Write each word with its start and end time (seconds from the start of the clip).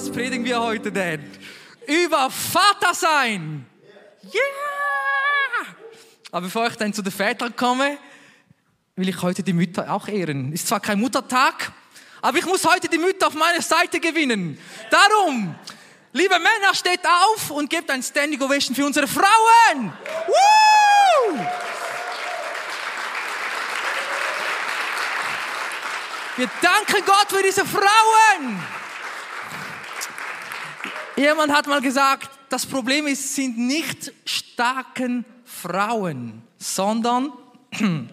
was 0.00 0.10
predigen 0.10 0.46
wir 0.46 0.58
heute 0.58 0.90
denn? 0.90 1.30
Über 1.86 2.30
Vater 2.30 2.94
sein. 2.94 3.66
Yeah! 4.24 4.40
Aber 6.30 6.46
bevor 6.46 6.68
ich 6.68 6.76
dann 6.76 6.94
zu 6.94 7.02
den 7.02 7.12
Vätern 7.12 7.54
komme, 7.54 7.98
will 8.96 9.10
ich 9.10 9.20
heute 9.20 9.42
die 9.42 9.52
Mütter 9.52 9.92
auch 9.92 10.08
ehren. 10.08 10.54
Ist 10.54 10.68
zwar 10.68 10.80
kein 10.80 10.98
Muttertag, 11.00 11.72
aber 12.22 12.38
ich 12.38 12.46
muss 12.46 12.64
heute 12.64 12.88
die 12.88 12.96
Mütter 12.96 13.26
auf 13.26 13.34
meine 13.34 13.60
Seite 13.60 14.00
gewinnen. 14.00 14.58
Darum, 14.90 15.54
liebe 16.14 16.38
Männer, 16.38 16.74
steht 16.74 17.00
auf 17.04 17.50
und 17.50 17.68
gebt 17.68 17.90
ein 17.90 18.02
Standing 18.02 18.40
Ovation 18.40 18.74
für 18.74 18.86
unsere 18.86 19.06
Frauen. 19.06 19.92
Woo! 20.28 21.38
Wir 26.36 26.48
danken 26.62 27.04
Gott 27.04 27.26
für 27.28 27.42
diese 27.42 27.66
Frauen. 27.66 28.62
Jemand 31.20 31.52
hat 31.52 31.66
mal 31.66 31.82
gesagt, 31.82 32.30
das 32.48 32.64
Problem 32.64 33.06
ist, 33.06 33.34
sind 33.34 33.58
nicht 33.58 34.10
starken 34.24 35.26
Frauen, 35.44 36.40
sondern 36.56 37.30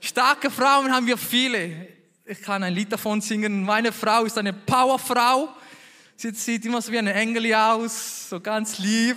starke 0.00 0.50
Frauen 0.50 0.92
haben 0.92 1.06
wir 1.06 1.16
viele. 1.16 1.86
Ich 2.24 2.42
kann 2.42 2.64
ein 2.64 2.74
Lied 2.74 2.90
davon 2.90 3.20
singen. 3.20 3.62
Meine 3.62 3.92
Frau 3.92 4.24
ist 4.24 4.36
eine 4.36 4.52
Powerfrau. 4.52 5.48
Sie 6.16 6.32
sieht 6.32 6.64
immer 6.66 6.82
so 6.82 6.90
wie 6.90 6.98
eine 6.98 7.14
Engel 7.14 7.54
aus, 7.54 8.30
so 8.30 8.40
ganz 8.40 8.80
lieb. 8.80 9.16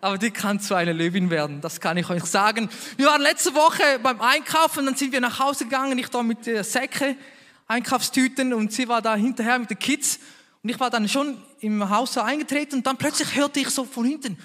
Aber 0.00 0.18
die 0.18 0.32
kann 0.32 0.58
zu 0.58 0.74
einer 0.74 0.94
Löwin 0.94 1.30
werden, 1.30 1.60
das 1.60 1.80
kann 1.80 1.96
ich 1.96 2.10
euch 2.10 2.24
sagen. 2.24 2.68
Wir 2.96 3.06
waren 3.06 3.22
letzte 3.22 3.54
Woche 3.54 4.00
beim 4.02 4.20
Einkaufen, 4.20 4.84
dann 4.84 4.96
sind 4.96 5.12
wir 5.12 5.20
nach 5.20 5.38
Hause 5.38 5.62
gegangen, 5.62 5.96
ich 5.96 6.08
da 6.08 6.24
mit 6.24 6.44
der 6.44 6.64
Säcke, 6.64 7.14
Einkaufstüten 7.66 8.52
und 8.52 8.72
sie 8.72 8.88
war 8.88 9.02
da 9.02 9.14
hinterher 9.14 9.58
mit 9.58 9.70
den 9.70 9.78
Kids. 9.78 10.18
Und 10.62 10.70
ich 10.70 10.78
war 10.78 10.90
dann 10.90 11.08
schon 11.08 11.42
im 11.60 11.88
Haus 11.88 12.14
so 12.14 12.20
eingetreten 12.20 12.76
und 12.76 12.86
dann 12.86 12.96
plötzlich 12.96 13.34
hörte 13.34 13.60
ich 13.60 13.68
so 13.70 13.84
von 13.84 14.04
hinten, 14.04 14.38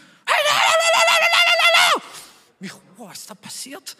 ich, 2.60 2.72
was 2.98 3.20
ist 3.20 3.30
da 3.30 3.36
passiert? 3.36 3.96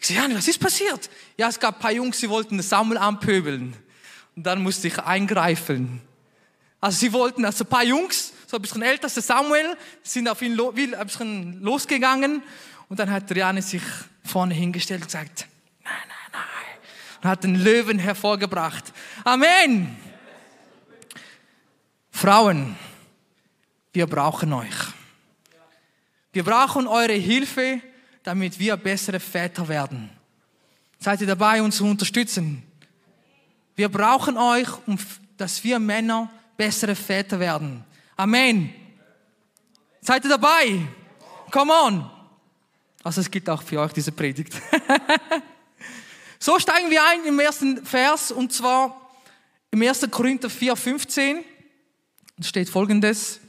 Ich 0.00 0.06
sage, 0.06 0.20
Jani, 0.20 0.34
was 0.34 0.48
ist 0.48 0.58
passiert? 0.58 1.10
Ja, 1.36 1.48
es 1.48 1.60
gab 1.60 1.76
ein 1.76 1.80
paar 1.80 1.92
Jungs, 1.92 2.18
die 2.18 2.28
wollten 2.28 2.56
das 2.56 2.68
Sammel 2.68 2.98
anpöbeln. 2.98 3.76
Und 4.34 4.42
dann 4.44 4.62
musste 4.62 4.88
ich 4.88 4.98
eingreifen. 4.98 6.00
Also 6.80 6.98
sie 6.98 7.12
wollten, 7.12 7.44
also 7.44 7.64
ein 7.64 7.68
paar 7.68 7.84
Jungs, 7.84 8.32
so 8.46 8.56
ein 8.56 8.62
bisschen 8.62 8.82
älter, 8.82 9.08
der 9.08 9.22
Samuel, 9.22 9.76
sind 10.02 10.28
auf 10.28 10.40
ihn 10.42 10.54
lo, 10.54 10.70
ein 10.70 11.06
bisschen 11.06 11.60
losgegangen. 11.62 12.42
Und 12.88 12.98
dann 12.98 13.10
hat 13.10 13.30
Riane 13.30 13.62
sich 13.62 13.82
vorne 14.24 14.54
hingestellt 14.54 15.02
und 15.02 15.08
gesagt. 15.08 15.46
Und 17.22 17.28
hat 17.28 17.44
den 17.44 17.54
Löwen 17.54 17.98
hervorgebracht. 17.98 18.92
Amen. 19.24 19.96
Frauen, 22.10 22.76
wir 23.92 24.06
brauchen 24.06 24.52
euch. 24.52 24.74
Wir 26.32 26.44
brauchen 26.44 26.86
eure 26.86 27.12
Hilfe, 27.12 27.80
damit 28.22 28.58
wir 28.58 28.76
bessere 28.76 29.20
Väter 29.20 29.68
werden. 29.68 30.10
Seid 30.98 31.20
ihr 31.22 31.26
dabei, 31.26 31.62
uns 31.62 31.76
zu 31.76 31.86
unterstützen? 31.86 32.62
Wir 33.74 33.88
brauchen 33.88 34.36
euch, 34.36 34.68
um, 34.86 34.98
dass 35.36 35.64
wir 35.64 35.78
Männer 35.78 36.30
bessere 36.56 36.94
Väter 36.94 37.40
werden. 37.40 37.84
Amen. 38.16 38.72
Seid 40.02 40.24
ihr 40.24 40.30
dabei? 40.30 40.86
Come 41.50 41.72
on. 41.72 42.10
Also 43.02 43.22
es 43.22 43.30
gibt 43.30 43.48
auch 43.48 43.62
für 43.62 43.80
euch 43.80 43.92
diese 43.92 44.12
Predigt. 44.12 44.54
so 46.42 46.58
steigen 46.58 46.90
wir 46.90 47.06
ein 47.06 47.24
im 47.26 47.38
ersten 47.38 47.84
Vers 47.84 48.32
und 48.32 48.50
zwar 48.50 49.12
im 49.70 49.82
1. 49.82 50.10
Korinther 50.10 50.48
4, 50.48 50.74
15 50.74 51.44
steht 52.40 52.70
folgendes. 52.70 53.40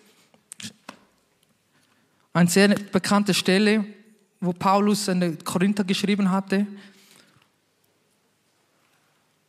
Eine 2.34 2.50
sehr 2.50 2.68
bekannte 2.68 3.34
Stelle, 3.34 3.86
wo 4.42 4.52
Paulus 4.52 5.08
an 5.08 5.38
Korinther 5.44 5.86
geschrieben 5.86 6.30
hatte. 6.30 6.68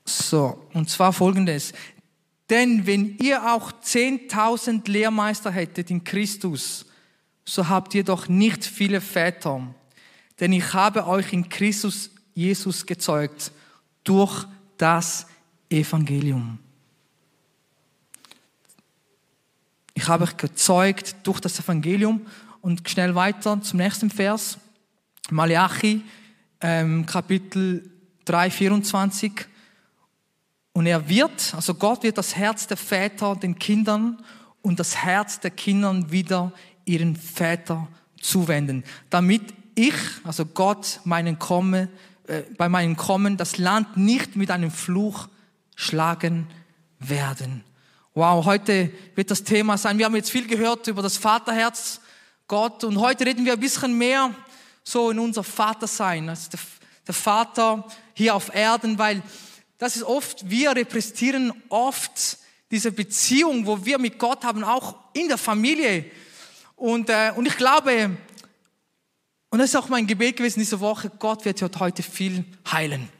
So, 0.04 0.68
und 0.72 0.88
zwar 0.88 1.12
folgendes. 1.12 1.72
Denn 2.48 2.86
wenn 2.86 3.16
ihr 3.18 3.52
auch 3.52 3.72
10.000 3.72 4.88
Lehrmeister 4.88 5.50
hättet 5.50 5.90
in 5.90 6.04
Christus, 6.04 6.86
so 7.44 7.68
habt 7.68 7.92
ihr 7.94 8.04
doch 8.04 8.28
nicht 8.28 8.64
viele 8.64 9.00
Väter. 9.00 9.74
Denn 10.38 10.52
ich 10.52 10.72
habe 10.74 11.08
euch 11.08 11.32
in 11.32 11.48
Christus 11.48 12.11
Jesus 12.34 12.86
gezeugt 12.86 13.52
durch 14.04 14.46
das 14.78 15.26
Evangelium. 15.68 16.58
Ich 19.94 20.08
habe 20.08 20.24
euch 20.24 20.36
gezeugt 20.36 21.16
durch 21.22 21.40
das 21.40 21.58
Evangelium 21.60 22.26
und 22.60 22.88
schnell 22.88 23.14
weiter 23.14 23.60
zum 23.60 23.78
nächsten 23.78 24.10
Vers. 24.10 24.58
Malachi, 25.30 26.02
ähm, 26.60 27.06
Kapitel 27.06 27.90
3, 28.24 28.50
24. 28.50 29.32
Und 30.72 30.86
er 30.86 31.08
wird, 31.08 31.54
also 31.54 31.74
Gott 31.74 32.02
wird 32.02 32.18
das 32.18 32.34
Herz 32.34 32.66
der 32.66 32.76
Väter 32.76 33.36
den 33.36 33.58
Kindern 33.58 34.22
und 34.62 34.80
das 34.80 34.96
Herz 34.96 35.40
der 35.40 35.50
Kindern 35.50 36.10
wieder 36.10 36.52
ihren 36.84 37.14
Väter 37.16 37.88
zuwenden, 38.20 38.84
damit 39.10 39.42
ich, 39.74 39.94
also 40.24 40.46
Gott, 40.46 41.00
meinen 41.04 41.38
komme, 41.38 41.88
äh, 42.32 42.44
bei 42.56 42.68
meinem 42.68 42.96
Kommen 42.96 43.36
das 43.36 43.58
Land 43.58 43.96
nicht 43.96 44.36
mit 44.36 44.50
einem 44.50 44.70
Fluch 44.70 45.28
schlagen 45.76 46.48
werden. 46.98 47.62
Wow, 48.14 48.44
heute 48.46 48.90
wird 49.14 49.30
das 49.30 49.44
Thema 49.44 49.76
sein. 49.76 49.98
Wir 49.98 50.06
haben 50.06 50.16
jetzt 50.16 50.30
viel 50.30 50.46
gehört 50.46 50.86
über 50.86 51.02
das 51.02 51.16
Vaterherz 51.16 52.00
Gott 52.48 52.84
und 52.84 52.98
heute 52.98 53.26
reden 53.26 53.44
wir 53.44 53.52
ein 53.54 53.60
bisschen 53.60 53.96
mehr 53.96 54.34
so 54.82 55.10
in 55.10 55.18
unser 55.18 55.44
Vatersein, 55.44 56.28
also 56.28 56.50
der, 56.50 56.60
der 57.06 57.14
Vater 57.14 57.86
hier 58.14 58.34
auf 58.34 58.54
Erden, 58.54 58.98
weil 58.98 59.22
das 59.78 59.96
ist 59.96 60.02
oft, 60.02 60.48
wir 60.48 60.74
repräsentieren 60.74 61.52
oft 61.68 62.38
diese 62.70 62.92
Beziehung, 62.92 63.66
wo 63.66 63.84
wir 63.84 63.98
mit 63.98 64.18
Gott 64.18 64.44
haben, 64.44 64.64
auch 64.64 64.96
in 65.12 65.28
der 65.28 65.38
Familie. 65.38 66.06
Und, 66.76 67.10
äh, 67.10 67.32
und 67.36 67.46
ich 67.46 67.56
glaube, 67.56 68.16
und 69.52 69.58
das 69.58 69.68
ist 69.68 69.76
auch 69.76 69.90
mein 69.90 70.06
Gebet 70.06 70.38
gewesen 70.38 70.60
diese 70.60 70.80
Woche, 70.80 71.10
Gott 71.18 71.44
wird 71.44 71.60
heute 71.78 72.02
viel 72.02 72.46
heilen. 72.70 73.10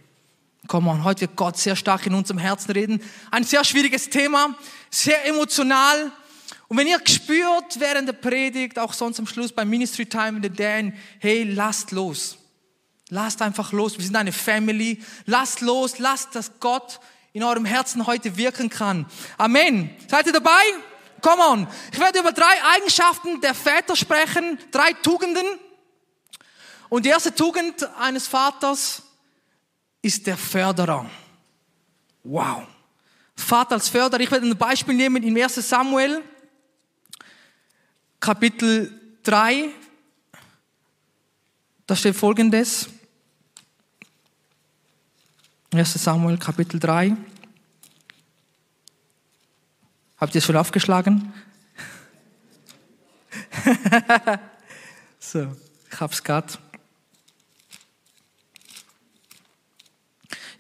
Komm 0.67 0.89
on, 0.89 1.05
heute 1.05 1.21
wird 1.21 1.37
Gott 1.37 1.59
sehr 1.59 1.77
stark 1.77 2.07
in 2.07 2.15
unserem 2.15 2.39
Herzen 2.39 2.71
reden. 2.71 3.03
Ein 3.31 3.45
sehr 3.45 3.63
schwieriges 3.65 4.09
Thema, 4.09 4.57
sehr 4.91 5.27
emotional. 5.27 6.11
Und 6.69 6.79
wenn 6.79 6.87
ihr 6.87 6.99
gespürt 7.01 7.79
während 7.79 8.09
der 8.09 8.15
Predigt, 8.15 8.79
auch 8.79 8.95
sonst 8.95 9.19
am 9.19 9.27
Schluss 9.27 9.53
beim 9.53 9.69
Ministry 9.69 10.07
Time 10.07 10.39
in 10.39 10.43
the 10.43 10.49
Dan, 10.49 10.95
hey, 11.19 11.43
lasst 11.43 11.91
los. 11.91 12.39
Lasst 13.11 13.43
einfach 13.43 13.73
los. 13.73 13.99
Wir 13.99 14.05
sind 14.07 14.17
eine 14.17 14.33
Family. 14.33 15.03
Lasst 15.27 15.61
los. 15.61 15.99
Lasst, 15.99 16.35
dass 16.35 16.61
Gott 16.61 16.99
in 17.35 17.43
eurem 17.43 17.67
Herzen 17.67 18.07
heute 18.07 18.39
wirken 18.39 18.71
kann. 18.71 19.05
Amen. 19.37 19.91
Seid 20.09 20.29
ihr 20.29 20.33
dabei? 20.33 20.63
Come 21.21 21.43
on. 21.43 21.67
Ich 21.93 22.01
werde 22.01 22.21
über 22.21 22.33
drei 22.33 22.55
Eigenschaften 22.75 23.43
der 23.43 23.55
Väter 23.55 23.97
sprechen. 23.97 24.59
Drei 24.71 24.95
Tugenden. 24.95 25.45
Und 26.93 27.07
die 27.07 27.09
erste 27.09 27.35
Tugend 27.35 27.89
eines 27.99 28.29
Vaters 28.29 29.03
ist 30.03 30.27
der 30.27 30.37
Förderer. 30.37 31.09
Wow. 32.23 32.67
Vater 33.35 33.77
als 33.77 33.89
Förderer. 33.89 34.21
Ich 34.21 34.31
werde 34.31 34.47
ein 34.47 34.59
Beispiel 34.59 34.95
nehmen 34.95 35.23
in 35.23 35.43
1 35.43 35.55
Samuel, 35.67 36.23
Kapitel 38.21 38.93
3. 39.23 39.71
Da 41.87 41.97
steht 41.97 42.15
folgendes. 42.15 42.91
1 45.73 45.95
Samuel, 45.95 46.37
Kapitel 46.37 46.79
3. 46.79 47.17
Habt 50.19 50.35
ihr 50.35 50.41
es 50.41 50.45
schon 50.45 50.57
aufgeschlagen? 50.57 51.33
so, 55.19 55.57
ich 55.91 55.99
hab's 55.99 56.23
gerade. 56.23 56.53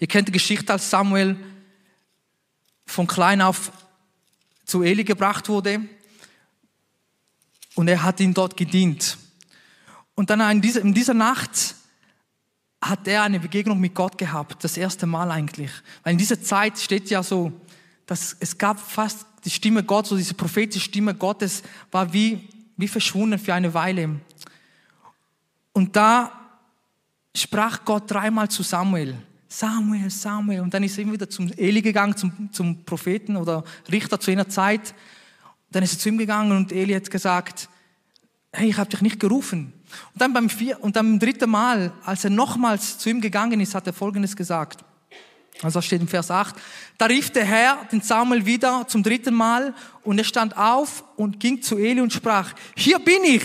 Ihr 0.03 0.09
kennt 0.09 0.27
die 0.27 0.33
Geschichte, 0.33 0.73
als 0.73 0.91
Samuel 0.91 1.37
von 2.87 3.07
klein 3.07 3.41
auf 3.41 3.71
zu 4.65 4.83
Eli 4.83 5.05
gebracht 5.05 5.49
wurde 5.49 5.81
und 7.77 7.87
er 7.87 8.03
hat 8.03 8.19
ihm 8.19 8.35
dort 8.35 8.57
gedient. 8.57 9.17
Und 10.17 10.29
dann 10.29 10.41
in 10.51 10.61
dieser, 10.61 10.81
in 10.81 10.93
dieser 10.93 11.15
Nacht 11.15 11.77
hat 12.81 13.07
er 13.07 13.23
eine 13.23 13.39
Begegnung 13.39 13.79
mit 13.79 13.95
Gott 13.95 14.19
gehabt, 14.19 14.65
das 14.65 14.77
erste 14.77 15.07
Mal 15.07 15.31
eigentlich. 15.31 15.71
Weil 16.03 16.15
in 16.15 16.19
dieser 16.19 16.43
Zeit 16.43 16.81
steht 16.81 17.09
ja 17.09 17.23
so, 17.23 17.53
dass 18.05 18.37
es 18.41 18.59
gab 18.59 18.81
fast 18.81 19.25
die 19.45 19.51
Stimme 19.51 19.85
Gottes, 19.85 20.11
so 20.11 20.17
diese 20.17 20.35
prophetische 20.35 20.87
Stimme 20.87 21.15
Gottes 21.15 21.63
war 21.93 22.13
wie, 22.13 22.49
wie 22.77 22.89
verschwunden 22.89 23.39
für 23.39 23.55
eine 23.55 23.73
Weile. 23.73 24.19
Und 25.73 25.95
da 25.95 26.33
sprach 27.37 27.85
Gott 27.85 28.11
dreimal 28.11 28.49
zu 28.49 28.65
Samuel. 28.65 29.17
Samuel, 29.53 30.09
Samuel. 30.09 30.61
Und 30.61 30.73
dann 30.73 30.83
ist 30.83 30.97
er 30.97 31.03
immer 31.03 31.13
wieder 31.13 31.29
zum 31.29 31.53
Eli 31.53 31.83
gegangen, 31.83 32.17
zum, 32.17 32.49
zum 32.53 32.85
Propheten 32.85 33.37
oder 33.37 33.65
Richter 33.91 34.19
zu 34.19 34.31
jener 34.31 34.49
Zeit. 34.49 34.95
Dann 35.71 35.83
ist 35.83 35.93
er 35.93 35.99
zu 35.99 36.09
ihm 36.09 36.17
gegangen 36.17 36.53
und 36.53 36.73
Eli 36.73 36.95
hat 36.95 37.11
gesagt, 37.11 37.69
hey, 38.53 38.71
ich 38.71 38.79
habe 38.79 38.89
dich 38.89 39.03
nicht 39.03 39.21
gerufen. 39.21 39.75
Und 40.15 40.23
dann 40.23 40.33
beim, 40.33 40.49
vier, 40.49 40.83
und 40.83 40.97
dann 40.97 41.07
beim 41.07 41.19
dritten 41.19 41.51
Mal, 41.51 41.93
als 42.05 42.25
er 42.25 42.31
nochmals 42.31 42.97
zu 42.97 43.11
ihm 43.11 43.21
gegangen 43.21 43.61
ist, 43.61 43.75
hat 43.75 43.87
er 43.87 43.93
Folgendes 43.93 44.35
gesagt. 44.35 44.85
Also 45.61 45.83
steht 45.83 46.01
im 46.01 46.09
Vers 46.09 46.31
8. 46.31 46.57
Da 46.97 47.05
rief 47.05 47.31
der 47.31 47.45
Herr 47.45 47.87
den 47.93 48.01
Samuel 48.01 48.47
wieder 48.47 48.89
zum 48.89 49.03
dritten 49.03 49.35
Mal 49.35 49.75
und 50.03 50.17
er 50.17 50.25
stand 50.25 50.57
auf 50.57 51.05
und 51.17 51.41
ging 51.41 51.61
zu 51.61 51.77
Eli 51.77 52.01
und 52.01 52.13
sprach, 52.13 52.55
hier 52.75 52.99
bin 52.99 53.23
ich, 53.25 53.45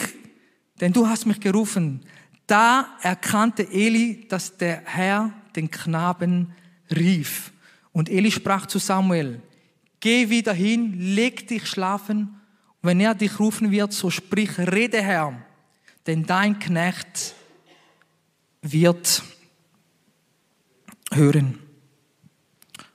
denn 0.79 0.93
du 0.93 1.05
hast 1.05 1.25
mich 1.25 1.41
gerufen. 1.41 2.01
Da 2.47 2.87
erkannte 3.01 3.63
Eli, 3.63 4.25
dass 4.29 4.55
der 4.55 4.83
Herr 4.85 5.33
den 5.57 5.69
Knaben 5.69 6.53
rief. 6.95 7.51
Und 7.91 8.09
Eli 8.09 8.31
sprach 8.31 8.67
zu 8.67 8.79
Samuel, 8.79 9.41
geh 9.99 10.29
wieder 10.29 10.53
hin, 10.53 10.93
leg 10.97 11.47
dich 11.47 11.67
schlafen. 11.67 12.39
Wenn 12.81 12.99
er 12.99 13.15
dich 13.15 13.39
rufen 13.39 13.71
wird, 13.71 13.91
so 13.91 14.09
sprich, 14.09 14.57
rede 14.57 15.01
Herr, 15.01 15.41
denn 16.05 16.23
dein 16.23 16.59
Knecht 16.59 17.33
wird 18.61 19.23
hören. 21.11 21.59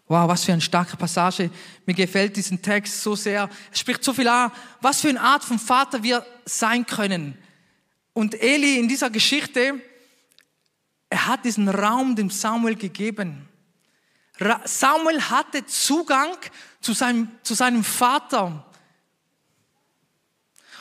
Wow, 0.06 0.28
was 0.28 0.44
für 0.44 0.52
eine 0.52 0.60
starke 0.60 0.96
Passage. 0.96 1.50
Mir 1.86 1.94
gefällt 1.94 2.36
diesen 2.36 2.60
Text 2.60 3.02
so 3.02 3.16
sehr. 3.16 3.48
Es 3.72 3.80
spricht 3.80 4.04
so 4.04 4.12
viel 4.12 4.28
an, 4.28 4.52
was 4.80 5.00
für 5.00 5.08
eine 5.08 5.20
Art 5.20 5.42
von 5.42 5.58
Vater 5.58 6.02
wir 6.02 6.24
sein 6.44 6.86
können. 6.86 7.36
Und 8.12 8.40
Eli 8.40 8.78
in 8.78 8.88
dieser 8.88 9.10
Geschichte, 9.10 9.80
er 11.12 11.26
hat 11.26 11.44
diesen 11.44 11.68
Raum 11.68 12.16
dem 12.16 12.30
Samuel 12.30 12.74
gegeben. 12.74 13.46
Samuel 14.64 15.20
hatte 15.20 15.66
Zugang 15.66 16.38
zu 16.80 16.94
seinem, 16.94 17.30
zu 17.42 17.52
seinem 17.52 17.84
Vater. 17.84 18.64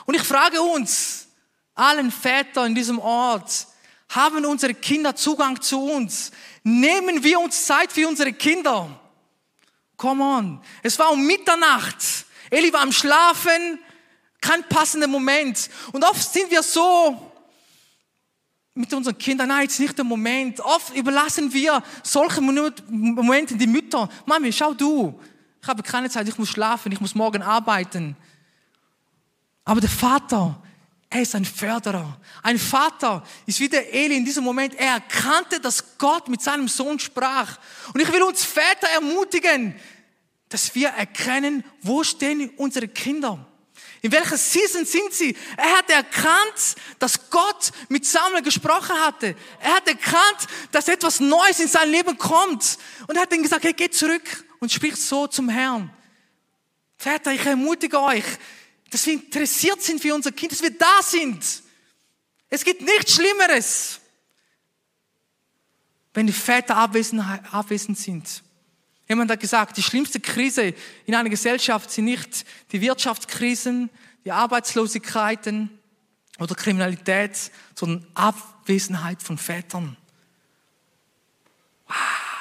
Und 0.06 0.16
ich 0.16 0.24
frage 0.24 0.62
uns, 0.62 1.28
allen 1.76 2.12
Väter 2.12 2.66
in 2.66 2.74
diesem 2.74 2.98
Ort, 3.00 3.68
haben 4.08 4.46
unsere 4.46 4.74
Kinder 4.74 5.18
Zugang 5.18 5.62
zu 5.62 5.84
uns? 5.84 6.32
Nehmen 6.64 7.22
wir 7.22 7.38
uns 7.38 7.66
Zeit 7.66 7.92
für 7.92 8.08
unsere 8.08 8.32
Kinder? 8.32 9.02
Come 9.98 10.24
on. 10.24 10.64
Es 10.82 10.98
war 10.98 11.12
um 11.12 11.28
Mitternacht. 11.28 11.98
Eli 12.50 12.72
war 12.72 12.84
am 12.84 12.94
Schlafen. 12.94 13.80
Kein 14.40 14.64
passender 14.70 15.08
Moment. 15.08 15.70
Und 15.92 16.06
oft 16.06 16.32
sind 16.32 16.50
wir 16.50 16.64
so 16.64 17.31
mit 18.74 18.94
unseren 18.94 19.18
Kindern, 19.18 19.50
nein, 19.50 19.64
jetzt 19.64 19.80
nicht 19.80 19.98
der 19.98 20.06
Moment. 20.06 20.60
Oft 20.62 20.96
überlassen 20.96 21.52
wir 21.52 21.84
solche 22.04 22.42
Momente 22.42 23.56
die 23.56 23.68
Mütter. 23.68 24.10
Mami, 24.26 24.52
schau 24.54 24.74
du. 24.74 25.20
Ich 25.62 25.68
habe 25.68 25.84
keine 25.84 26.10
Zeit, 26.10 26.28
ich 26.28 26.38
muss 26.38 26.50
schlafen, 26.50 26.92
ich 26.92 27.02
muss 27.02 27.14
morgen 27.14 27.42
arbeiten. 27.42 28.16
Aber 29.66 29.82
der 29.82 29.90
Vater, 29.90 30.62
er 31.10 31.22
ist 31.22 31.36
ein 31.36 31.46
Förderer. 31.46 32.18
Ein 32.42 32.58
Vater 32.58 33.24
ist 33.46 33.60
wie 33.60 33.68
der 33.68 33.94
Eli 33.94 34.16
in 34.16 34.26
diesem 34.26 34.44
Moment. 34.44 34.74
Er 34.76 34.94
erkannte, 34.94 35.60
dass 35.60 35.98
Gott 35.98 36.30
mit 36.30 36.42
seinem 36.42 36.68
Sohn 36.68 36.98
sprach. 36.98 37.60
Und 37.94 38.00
ich 38.00 38.12
will 38.12 38.24
uns 38.24 38.44
Väter 38.44 38.88
ermutigen, 38.96 39.76
dass 40.48 40.74
wir 40.74 40.90
erkennen, 40.90 41.64
wo 41.82 42.04
stehen 42.04 42.50
unsere 42.58 42.88
Kinder. 42.88 43.46
In 44.02 44.12
welcher 44.12 44.38
Season 44.38 44.84
sind 44.84 45.14
sie? 45.14 45.36
Er 45.58 45.78
hat 45.78 45.90
erkannt, 45.90 46.76
dass 46.98 47.30
Gott 47.30 47.72
mit 47.88 48.04
Samuel 48.04 48.42
gesprochen 48.42 49.00
hatte. 49.00 49.36
Er 49.60 49.76
hat 49.76 49.88
erkannt, 49.88 50.48
dass 50.72 50.88
etwas 50.88 51.20
Neues 51.20 51.60
in 51.60 51.68
sein 51.68 51.90
Leben 51.92 52.18
kommt. 52.18 52.80
Und 53.08 53.16
er 53.16 53.22
hat 53.22 53.34
ihm 53.34 53.44
gesagt, 53.44 53.64
hey, 53.64 53.74
geh 53.74 53.90
zurück 53.92 54.44
und 54.60 54.72
sprich 54.72 54.96
so 54.96 55.28
zum 55.28 55.50
Herrn. 55.50 55.94
Väter, 56.98 57.32
ich 57.32 57.46
ermutige 57.46 58.02
euch, 58.02 58.26
dass 58.90 59.06
wir 59.06 59.14
interessiert 59.14 59.82
sind 59.82 60.02
für 60.02 60.16
unser 60.16 60.32
Kind, 60.32 60.52
dass 60.52 60.64
wir 60.64 60.76
da 60.76 61.02
sind. 61.04 61.44
Es 62.50 62.64
gibt 62.64 62.82
nichts 62.82 63.16
Schlimmeres, 63.16 64.00
wenn 66.14 66.28
die 66.28 66.34
Väter 66.34 66.76
abwesend, 66.76 67.24
abwesend 67.52 67.98
sind. 67.98 68.44
Jemand 69.12 69.30
hat 69.30 69.42
gesagt, 69.42 69.76
die 69.76 69.84
schlimmste 69.84 70.22
Krise 70.22 70.74
in 71.06 71.16
einer 71.16 71.30
Gesellschaft 71.30 71.92
sind 71.92 72.06
nicht 72.06 72.46
die 72.72 72.80
Wirtschaftskrisen, 72.80 73.90
die 74.24 74.32
Arbeitslosigkeiten 74.32 75.70
oder 76.40 76.56
Kriminalität, 76.56 77.52
sondern 77.76 78.08
Abwesenheit 78.14 79.22
von 79.22 79.38
Vätern. 79.38 79.98
Ah, 81.88 81.94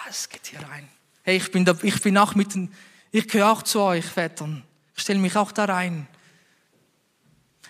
es 0.09 0.29
geht 0.29 0.47
hier 0.47 0.61
rein. 0.61 0.89
Hey, 1.25 1.39
ich 1.39 1.51
bin, 1.51 1.65
da, 1.65 1.77
ich 1.83 2.01
bin 2.03 2.17
auch 2.17 2.37
mitten, 2.37 2.73
ich 3.11 3.27
gehöre 3.27 3.51
auch 3.51 3.65
zu 3.65 3.81
euch, 3.81 4.05
Vätern. 4.05 4.63
Ich 4.95 5.03
stelle 5.03 5.19
mich 5.19 5.35
auch 5.35 5.51
da 5.51 5.65
rein. 5.65 6.07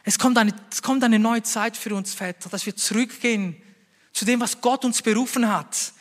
Es 0.04 0.18
kommt, 0.18 0.36
eine, 0.36 0.52
es 0.70 0.82
kommt 0.82 1.02
eine 1.04 1.18
neue 1.18 1.42
Zeit 1.42 1.74
für 1.74 1.94
uns 1.94 2.12
Väter, 2.12 2.50
dass 2.50 2.66
wir 2.66 2.76
zurückgehen 2.76 3.56
zu 4.12 4.26
dem, 4.26 4.42
was 4.42 4.60
Gott 4.60 4.84
uns 4.84 5.00
berufen 5.00 5.50
hat. 5.50 5.94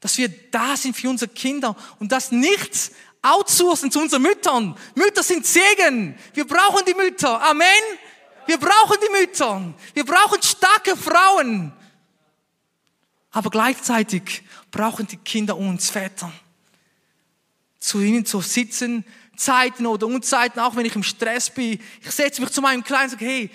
Dass 0.00 0.16
wir 0.18 0.28
da 0.50 0.76
sind 0.76 0.96
für 0.96 1.08
unsere 1.08 1.30
Kinder 1.30 1.76
und 1.98 2.10
das 2.10 2.32
nicht 2.32 2.92
outsourcen 3.22 3.90
zu 3.90 4.00
unseren 4.00 4.22
Müttern. 4.22 4.76
Mütter 4.94 5.22
sind 5.22 5.46
Segen. 5.46 6.18
Wir 6.34 6.46
brauchen 6.46 6.84
die 6.86 6.94
Mütter. 6.94 7.40
Amen. 7.42 7.66
Wir 8.46 8.58
brauchen 8.58 8.96
die 9.02 9.20
Mütter. 9.20 9.74
Wir 9.94 10.04
brauchen 10.04 10.42
starke 10.42 10.96
Frauen. 10.96 11.72
Aber 13.30 13.50
gleichzeitig 13.50 14.42
brauchen 14.70 15.06
die 15.06 15.18
Kinder 15.18 15.56
uns 15.56 15.90
Väter. 15.90 16.32
Zu 17.78 18.00
ihnen 18.00 18.26
zu 18.26 18.40
sitzen, 18.40 19.04
Zeiten 19.36 19.86
oder 19.86 20.06
Unzeiten, 20.06 20.60
auch 20.60 20.76
wenn 20.76 20.84
ich 20.84 20.96
im 20.96 21.02
Stress 21.02 21.50
bin. 21.50 21.80
Ich 22.02 22.10
setze 22.10 22.40
mich 22.40 22.50
zu 22.50 22.60
meinem 22.60 22.84
Kleinen 22.84 23.04
und 23.04 23.10
sage, 23.10 23.24
hey, 23.24 23.50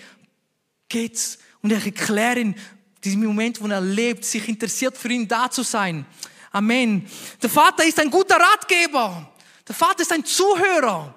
geht's? 0.89 1.37
Und 1.61 1.71
ich 1.71 1.85
erkläre 1.85 2.39
ihm 2.39 2.55
diesen 3.03 3.23
Moment, 3.23 3.61
wo 3.61 3.67
er 3.67 3.81
lebt, 3.81 4.25
sich 4.25 4.47
interessiert 4.47 4.97
für 4.97 5.09
ihn 5.09 5.27
da 5.27 5.49
zu 5.49 5.63
sein. 5.63 6.05
Amen. 6.55 7.05
Der 7.41 7.49
Vater 7.49 7.83
ist 7.83 7.99
ein 7.99 8.09
guter 8.09 8.37
Ratgeber. 8.37 9.29
Der 9.67 9.75
Vater 9.75 10.03
ist 10.03 10.11
ein 10.13 10.23
Zuhörer. 10.23 11.13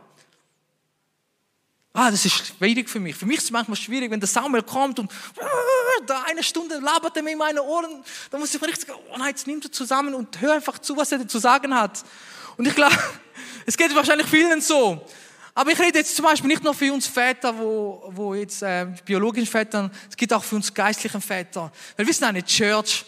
Ah, 1.93 2.11
das 2.11 2.25
ist 2.25 2.47
schwierig 2.59 2.91
für 2.91 2.99
mich. 2.99 3.15
Für 3.15 3.25
mich 3.25 3.39
ist 3.39 3.45
es 3.45 3.51
manchmal 3.53 3.77
schwierig, 3.77 4.11
wenn 4.11 4.19
der 4.19 4.29
Samuel 4.29 4.65
kommt 4.65 4.99
und 4.99 5.13
da 6.09 6.23
eine 6.23 6.43
Stunde 6.43 6.81
labert 6.81 7.17
er 7.17 7.23
mir 7.23 7.31
in 7.31 7.39
meine 7.39 7.63
Ohren. 7.63 8.03
Da 8.33 8.39
muss 8.39 8.53
ich 8.53 8.61
richtig 8.61 8.89
sagen, 8.89 8.99
oh 9.13 9.17
nein, 9.17 9.29
jetzt 9.29 9.47
nimm 9.47 9.61
du 9.61 9.71
zusammen 9.71 10.13
und 10.13 10.41
hör 10.41 10.55
einfach 10.55 10.81
zu, 10.81 10.97
was 10.97 11.13
er 11.13 11.29
zu 11.29 11.39
sagen 11.39 11.73
hat. 11.73 12.03
Und 12.57 12.67
ich 12.67 12.75
glaube, 12.75 12.99
es 13.67 13.77
geht 13.77 13.95
wahrscheinlich 13.95 14.27
vielen 14.27 14.61
so. 14.61 15.07
Aber 15.55 15.71
ich 15.71 15.79
rede 15.79 16.01
jetzt 16.01 16.17
zum 16.17 16.25
Beispiel 16.25 16.49
nicht 16.49 16.65
nur 16.65 16.75
für 16.75 16.93
uns 16.93 17.07
Väter, 17.07 17.57
wo, 17.57 18.03
wo 18.09 18.35
jetzt 18.35 18.61
äh, 18.61 18.89
biologischen 19.05 19.47
Väter, 19.47 19.89
es 20.11 20.17
geht 20.17 20.33
auch 20.33 20.43
für 20.43 20.57
uns 20.57 20.75
geistlichen 20.75 21.23
Väter. 21.23 21.71
Weil 21.97 22.07
wir 22.09 22.13
sind 22.13 22.27
eine 22.27 22.45
Church, 22.45 23.05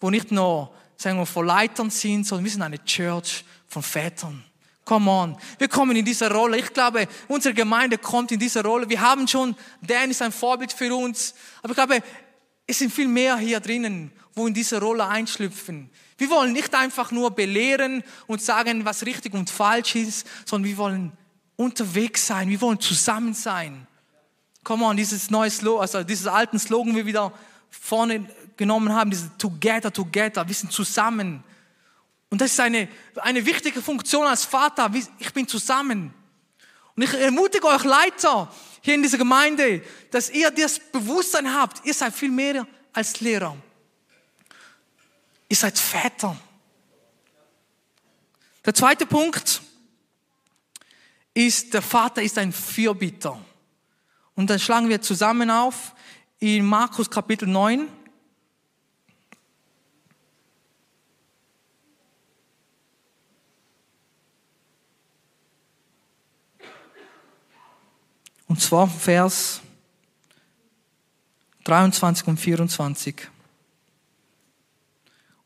wo 0.00 0.08
nicht 0.08 0.32
nur, 0.32 0.72
sagen 0.98 1.18
wir, 1.18 1.26
von 1.26 1.46
Leitern 1.46 1.90
sind, 1.90 2.26
sondern 2.26 2.44
wir 2.44 2.50
sind 2.50 2.62
eine 2.62 2.84
Church 2.84 3.44
von 3.68 3.82
Vätern. 3.82 4.44
Come 4.84 5.10
on. 5.10 5.36
Wir 5.58 5.68
kommen 5.68 5.94
in 5.96 6.04
diese 6.04 6.30
Rolle. 6.30 6.58
Ich 6.58 6.72
glaube, 6.72 7.06
unsere 7.28 7.54
Gemeinde 7.54 7.98
kommt 7.98 8.32
in 8.32 8.40
diese 8.40 8.62
Rolle. 8.62 8.88
Wir 8.88 9.00
haben 9.00 9.28
schon, 9.28 9.54
Dan 9.80 10.10
ist 10.10 10.22
ein 10.22 10.32
Vorbild 10.32 10.72
für 10.72 10.94
uns. 10.94 11.34
Aber 11.62 11.70
ich 11.70 11.76
glaube, 11.76 12.02
es 12.66 12.78
sind 12.78 12.92
viel 12.92 13.06
mehr 13.06 13.36
hier 13.36 13.60
drinnen, 13.60 14.10
wo 14.34 14.46
in 14.46 14.54
diese 14.54 14.80
Rolle 14.80 15.06
einschlüpfen. 15.06 15.90
Wir 16.16 16.30
wollen 16.30 16.52
nicht 16.52 16.74
einfach 16.74 17.12
nur 17.12 17.30
belehren 17.30 18.02
und 18.26 18.42
sagen, 18.42 18.84
was 18.84 19.06
richtig 19.06 19.34
und 19.34 19.50
falsch 19.50 19.94
ist, 19.94 20.26
sondern 20.46 20.68
wir 20.70 20.76
wollen 20.78 21.12
unterwegs 21.56 22.26
sein. 22.26 22.48
Wir 22.48 22.60
wollen 22.60 22.80
zusammen 22.80 23.34
sein. 23.34 23.86
Come 24.64 24.84
on, 24.84 24.96
dieses 24.96 25.30
neue 25.30 25.50
Slogan, 25.50 25.82
also 25.82 26.02
dieses 26.02 26.26
alten 26.26 26.58
Slogan, 26.58 26.96
wir 26.96 27.06
wieder 27.06 27.32
vorne 27.70 28.26
genommen 28.58 28.92
haben, 28.92 29.10
dieses 29.10 29.30
Together, 29.38 29.90
Together. 29.90 30.46
Wir 30.46 30.54
sind 30.54 30.70
zusammen. 30.70 31.42
Und 32.28 32.42
das 32.42 32.52
ist 32.52 32.60
eine, 32.60 32.88
eine 33.16 33.46
wichtige 33.46 33.80
Funktion 33.80 34.26
als 34.26 34.44
Vater. 34.44 34.90
Ich 35.18 35.32
bin 35.32 35.48
zusammen. 35.48 36.12
Und 36.94 37.02
ich 37.02 37.14
ermutige 37.14 37.66
euch 37.66 37.84
Leiter 37.84 38.52
hier 38.82 38.94
in 38.94 39.02
dieser 39.02 39.18
Gemeinde, 39.18 39.82
dass 40.10 40.28
ihr 40.28 40.50
das 40.50 40.78
Bewusstsein 40.78 41.54
habt, 41.54 41.86
ihr 41.86 41.94
seid 41.94 42.12
viel 42.12 42.30
mehr 42.30 42.66
als 42.92 43.20
Lehrer. 43.20 43.56
Ihr 45.48 45.56
seid 45.56 45.78
Väter. 45.78 46.36
Der 48.64 48.74
zweite 48.74 49.06
Punkt 49.06 49.62
ist, 51.32 51.72
der 51.72 51.82
Vater 51.82 52.22
ist 52.22 52.36
ein 52.36 52.52
Fürbitter. 52.52 53.40
Und 54.34 54.50
dann 54.50 54.58
schlagen 54.58 54.88
wir 54.88 55.00
zusammen 55.00 55.50
auf 55.50 55.94
in 56.40 56.64
Markus 56.64 57.08
Kapitel 57.08 57.48
9. 57.48 57.88
Und 68.48 68.60
zwar 68.60 68.88
Vers 68.88 69.60
23 71.64 72.26
und 72.26 72.38
24. 72.38 73.28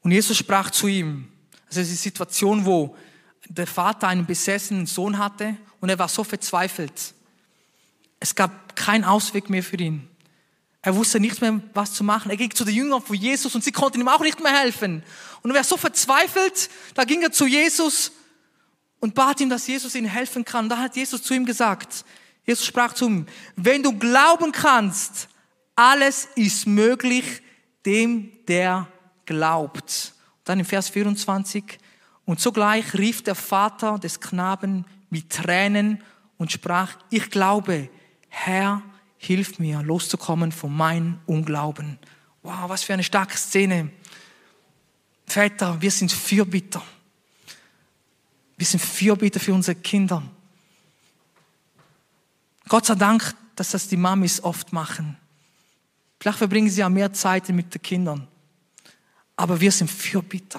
Und 0.03 0.13
Jesus 0.13 0.37
sprach 0.37 0.71
zu 0.71 0.87
ihm, 0.87 1.29
Also 1.69 1.81
es 1.81 1.89
ist 1.89 1.93
eine 1.93 2.03
Situation, 2.03 2.65
wo 2.65 2.97
der 3.49 3.67
Vater 3.67 4.07
einen 4.07 4.25
besessenen 4.25 4.87
Sohn 4.87 5.19
hatte 5.19 5.57
und 5.81 5.89
er 5.89 5.99
war 5.99 6.09
so 6.09 6.23
verzweifelt. 6.23 7.15
Es 8.21 8.37
gab 8.37 8.77
keinen 8.77 9.05
Ausweg 9.05 9.51
mehr 9.51 9.65
für 9.65 9.77
ihn. 9.77 10.09
Er 10.81 10.95
wusste 10.95 11.19
nicht 11.19 11.41
mehr, 11.41 11.61
was 11.75 11.93
zu 11.93 12.05
machen. 12.05 12.31
Er 12.31 12.37
ging 12.37 12.55
zu 12.55 12.65
den 12.65 12.75
Jüngern 12.75 13.03
von 13.03 13.17
Jesus 13.17 13.55
und 13.55 13.63
sie 13.63 13.73
konnten 13.73 14.01
ihm 14.01 14.09
auch 14.09 14.21
nicht 14.21 14.41
mehr 14.41 14.57
helfen. 14.57 15.03
Und 15.43 15.51
er 15.51 15.57
war 15.57 15.65
so 15.65 15.77
verzweifelt, 15.77 16.71
da 16.95 17.05
ging 17.05 17.23
er 17.23 17.33
zu 17.33 17.47
Jesus 17.47 18.13
und 19.01 19.15
bat 19.15 19.41
ihm, 19.41 19.51
dass 19.51 19.67
Jesus 19.67 19.95
ihm 19.97 20.05
helfen 20.05 20.45
kann. 20.45 20.67
Und 20.67 20.69
da 20.69 20.79
hat 20.79 20.95
Jesus 20.95 21.23
zu 21.23 21.35
ihm 21.35 21.47
gesagt, 21.47 22.05
Jesus 22.45 22.67
sprach 22.67 22.93
zu 22.93 23.07
ihm, 23.07 23.27
wenn 23.57 23.83
du 23.83 23.97
glauben 23.99 24.53
kannst, 24.53 25.29
alles 25.77 26.29
ist 26.35 26.67
möglich 26.67 27.43
dem, 27.87 28.33
der 28.49 28.89
glaubt. 29.27 30.15
Und 30.39 30.49
dann 30.49 30.59
im 30.59 30.67
Vers 30.67 30.89
24, 30.89 31.79
und 32.25 32.41
sogleich 32.41 32.95
rief 32.95 33.23
der 33.23 33.35
Vater 33.35 33.99
des 33.99 34.21
Knaben 34.21 34.85
mit 35.11 35.31
Tränen 35.31 36.03
und 36.39 36.53
sprach, 36.53 36.97
ich 37.11 37.31
glaube, 37.31 37.89
Herr, 38.29 38.83
hilf 39.19 39.59
mir 39.59 39.83
loszukommen 39.83 40.53
von 40.53 40.75
meinem 40.77 41.19
Unglauben. 41.27 41.99
Wow, 42.43 42.69
was 42.69 42.83
für 42.83 42.93
eine 42.93 43.05
starke 43.05 43.37
Szene. 43.37 43.91
Väter, 45.27 45.81
wir 45.81 45.91
sind 45.91 46.11
Fürbitter. 46.11 46.83
Wir 48.57 48.67
sind 48.67 48.81
Fürbitter 48.81 49.41
für 49.41 49.55
unsere 49.55 49.77
Kinder. 49.77 50.23
Gott 52.73 52.87
sei 52.87 52.95
Dank, 52.95 53.35
dass 53.55 53.73
das 53.73 53.87
die 53.87 53.99
Mamis 53.99 54.43
oft 54.43 54.73
machen. 54.73 55.19
Vielleicht 56.19 56.39
verbringen 56.39 56.71
sie 56.71 56.81
ja 56.81 56.89
mehr 56.89 57.13
Zeit 57.13 57.51
mit 57.51 57.75
den 57.75 57.83
Kindern. 57.83 58.27
Aber 59.37 59.61
wir 59.61 59.71
sind 59.71 59.91
Fürbitter. 59.91 60.59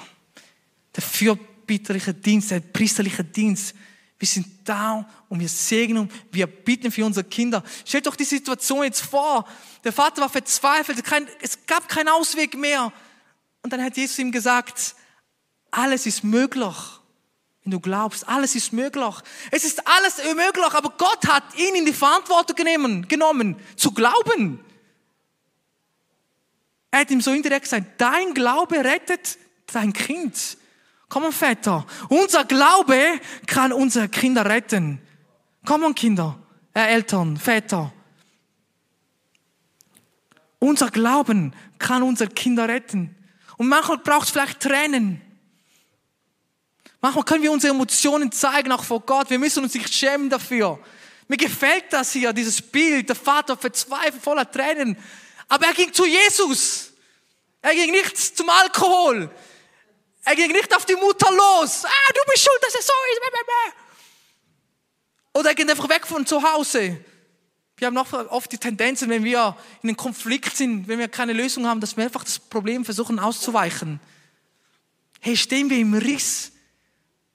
Der 0.96 1.01
fürbitterliche 1.01 2.13
Dienst, 2.13 2.51
der 2.51 2.60
priesterliche 2.60 3.24
Dienst. 3.24 3.74
Wir 4.20 4.27
sind 4.27 4.46
da 4.63 5.10
und 5.27 5.39
wir 5.39 5.50
segnen, 5.50 6.08
wir 6.32 6.46
bitten 6.46 6.91
für 6.91 7.03
unsere 7.03 7.27
Kinder. 7.27 7.63
Stellt 7.84 8.05
doch 8.05 8.15
die 8.15 8.25
Situation 8.25 8.84
jetzt 8.84 9.01
vor. 9.01 9.48
Der 9.84 9.91
Vater 9.91 10.22
war 10.22 10.29
verzweifelt, 10.29 11.03
es 11.41 11.65
gab 11.65 11.89
keinen 11.89 12.10
Ausweg 12.10 12.55
mehr. 12.55 12.93
Und 13.63 13.74
dann 13.74 13.84
hat 13.84 13.98
Jesus 13.98 14.20
ihm 14.20 14.32
gesagt, 14.32 14.93
alles 15.72 16.05
ist 16.05 16.24
möglich. 16.24 16.75
Wenn 17.63 17.72
du 17.72 17.79
glaubst, 17.79 18.27
alles 18.27 18.55
ist 18.55 18.74
möglich. 18.74 19.15
Es 19.51 19.63
ist 19.63 19.88
alles 19.88 20.17
möglich, 20.36 20.74
aber 20.74 20.89
Gott 20.98 21.27
hat 21.27 21.43
ihn 21.55 21.75
in 21.75 21.86
die 21.86 21.93
Verantwortung 21.93 22.55
genommen, 22.55 23.08
genommen 23.08 23.55
zu 23.77 23.93
glauben. 23.93 24.60
Er 26.91 27.00
hat 27.00 27.12
ihm 27.12 27.22
so 27.22 27.32
indirekt 27.32 27.63
gesagt, 27.63 28.00
dein 28.00 28.34
Glaube 28.34 28.84
rettet 28.84 29.38
dein 29.72 29.93
Kind. 29.93 30.58
Komm 31.10 31.32
Väter. 31.32 31.86
Unser 32.10 32.46
Glaube 32.46 33.20
kann 33.46 33.72
unsere 33.72 34.10
Kinder 34.10 34.46
retten. 34.46 35.01
Komm 35.65 35.96
Kinder, 35.96 36.38
äh, 36.74 36.88
Eltern, 36.93 37.38
Väter. 37.38 37.93
Unser 40.60 40.91
Glauben 40.91 41.53
kann 41.77 42.03
unsere 42.03 42.29
Kinder 42.29 42.67
retten. 42.67 43.15
Und 43.58 43.67
manchmal 43.67 43.98
braucht 43.98 44.27
es 44.27 44.32
vielleicht 44.32 44.60
Tränen. 44.60 45.22
Manchmal 47.03 47.25
können 47.25 47.43
wir 47.43 47.51
unsere 47.51 47.74
Emotionen 47.74 48.31
zeigen, 48.31 48.72
auch 48.72 48.86
vor 48.86 49.01
Gott. 49.01 49.29
Wir 49.29 49.38
müssen 49.38 49.62
uns 49.62 49.74
nicht 49.74 49.93
schämen 49.93 50.29
dafür. 50.29 50.79
Mir 51.27 51.36
gefällt 51.36 51.91
das 51.91 52.13
hier, 52.13 52.31
dieses 52.31 52.62
Bild. 52.62 53.10
Der 53.10 53.17
Vater 53.17 53.57
verzweifelt 53.57 54.24
voller 54.24 54.50
Tränen. 54.50 54.98
Aber 55.50 55.65
er 55.65 55.74
ging 55.74 55.91
zu 55.91 56.05
Jesus. 56.05 56.93
Er 57.62 57.75
ging 57.75 57.91
nicht 57.91 58.17
zum 58.17 58.50
Alkohol. 58.50 59.29
Er 60.24 60.36
ging 60.38 60.50
nicht 60.53 60.74
auf 60.74 60.86
die 60.86 60.95
Mutter 60.95 61.29
los. 61.29 61.83
Ah, 61.83 62.13
du 62.13 62.22
bist 62.31 62.45
schuld, 62.45 62.60
dass 62.62 62.74
es 62.74 62.88
so 62.88 62.93
ist. 63.12 63.22
Oder 65.33 65.50
er 65.50 65.55
ging 65.55 65.69
einfach 65.69 65.89
weg 65.89 66.07
von 66.07 66.25
zu 66.25 66.41
Hause. 66.41 67.03
Wir 67.75 67.88
haben 67.88 67.98
auch 67.98 68.13
oft 68.31 68.50
die 68.50 68.57
Tendenzen, 68.57 69.10
wenn 69.10 69.25
wir 69.25 69.57
in 69.81 69.89
einem 69.89 69.98
Konflikt 69.98 70.55
sind, 70.55 70.88
wenn 70.88 71.00
wir 71.00 71.10
keine 71.10 71.33
Lösung 71.33 71.67
haben, 71.67 71.81
dass 71.81 71.98
wir 71.98 72.05
einfach 72.05 72.24
das 72.24 72.39
Problem 72.39 72.86
versuchen 72.86 73.19
auszuweichen. 73.19 74.00
Hey, 75.19 75.36
stehen 75.36 75.69
wir 75.69 75.79
im 75.79 75.95
Riss 75.95 76.52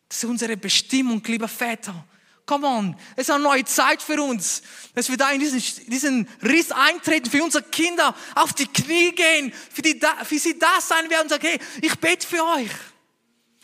das 0.08 0.18
ist 0.18 0.24
unsere 0.24 0.56
Bestimmung, 0.56 1.22
lieber 1.26 1.48
Väter. 1.48 2.04
Come 2.46 2.66
on, 2.66 2.96
es 3.14 3.28
ist 3.28 3.30
eine 3.30 3.44
neue 3.44 3.64
Zeit 3.66 4.00
für 4.00 4.22
uns, 4.22 4.62
dass 4.94 5.10
wir 5.10 5.18
da 5.18 5.30
in 5.32 5.40
diesen, 5.40 5.62
diesen 5.86 6.26
Riss 6.42 6.72
eintreten, 6.72 7.30
für 7.30 7.44
unsere 7.44 7.62
Kinder 7.64 8.14
auf 8.34 8.54
die 8.54 8.66
Knie 8.66 9.12
gehen, 9.12 9.52
für, 9.70 9.82
die, 9.82 10.00
für 10.24 10.38
sie 10.38 10.58
da 10.58 10.80
sein 10.80 11.10
werden 11.10 11.24
und 11.24 11.28
sagen, 11.28 11.46
hey, 11.46 11.60
ich 11.82 11.94
bete 11.96 12.26
für 12.26 12.42
euch. 12.42 12.70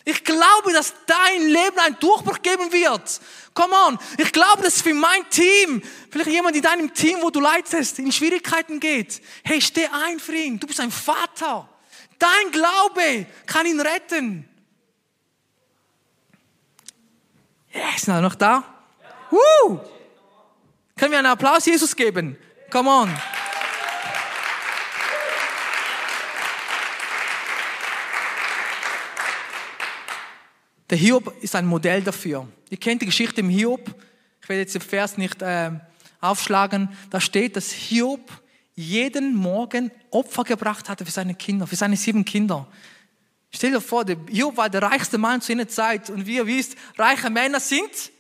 Ich 0.05 0.23
glaube, 0.23 0.75
dass 0.75 0.93
dein 1.07 1.49
Leben 1.49 1.79
einen 1.79 1.99
Durchbruch 1.99 2.43
geben 2.43 2.71
wird. 2.73 3.21
Come 3.55 3.75
on. 3.87 3.99
Ich 4.19 4.33
glaube, 4.33 4.63
dass 4.63 4.83
für 4.83 4.93
mein 4.93 5.29
Team, 5.31 5.81
vielleicht 6.11 6.31
jemand 6.31 6.55
in 6.57 6.63
deinem 6.63 6.93
Team, 6.93 7.19
wo 7.23 7.31
du 7.31 7.41
leitest, 7.41 7.99
in 7.99 8.13
Schwierigkeiten 8.13 8.81
geht. 8.81 9.23
Hey, 9.45 9.63
steh 9.63 9.87
ein 9.87 10.21
für 10.21 10.35
ihn. 10.35 10.61
Du 10.61 10.67
bist 10.67 10.81
ein 10.81 10.91
Vater. 10.91 11.71
Dein 12.19 12.51
Glaube 12.51 13.27
kann 13.47 13.65
ihn 13.65 13.81
retten. 13.81 14.47
Ja, 17.75 17.95
ist 17.97 18.07
er 18.07 18.21
noch 18.21 18.37
da? 18.37 18.63
Woo! 19.31 19.81
Können 20.97 21.11
wir 21.11 21.19
einen 21.19 21.27
Applaus 21.27 21.67
Jesus 21.67 21.95
geben? 21.97 22.39
Come 22.71 22.89
on. 22.89 23.11
Der 30.89 30.99
Hiob 30.99 31.35
ist 31.43 31.57
ein 31.57 31.67
Modell 31.67 32.03
dafür. 32.03 32.47
Ihr 32.71 32.77
kennt 32.77 33.03
die 33.03 33.07
Geschichte 33.07 33.41
im 33.41 33.49
Hiob. 33.49 33.93
Ich 34.41 34.49
werde 34.49 34.61
jetzt 34.61 34.75
den 34.75 34.83
Vers 34.83 35.19
nicht 35.19 35.43
äh, 35.43 35.73
aufschlagen. 36.21 36.91
Da 37.11 37.21
steht, 37.21 37.57
dass 37.57 37.73
Hiob 37.73 38.21
jeden 38.77 39.35
Morgen 39.35 39.91
Opfer 40.11 40.45
gebracht 40.45 40.89
hatte 40.89 41.05
für 41.05 41.11
seine 41.11 41.35
Kinder, 41.35 41.67
für 41.67 41.77
seine 41.77 41.97
sieben 41.97 42.25
Kinder. 42.25 42.69
Stell 43.55 43.71
dir 43.71 43.81
vor, 43.81 44.05
der 44.05 44.17
Job 44.31 44.57
war 44.57 44.69
der 44.69 44.83
reichste 44.83 45.17
Mann 45.17 45.41
zu 45.41 45.53
jener 45.53 45.69
Zeit 45.69 46.11
und 46.11 46.27
wie 46.27 46.37
ihr 46.37 46.47
wisst, 46.47 46.77
reiche 46.99 47.31
Männer 47.31 47.61
sind 47.61 48.11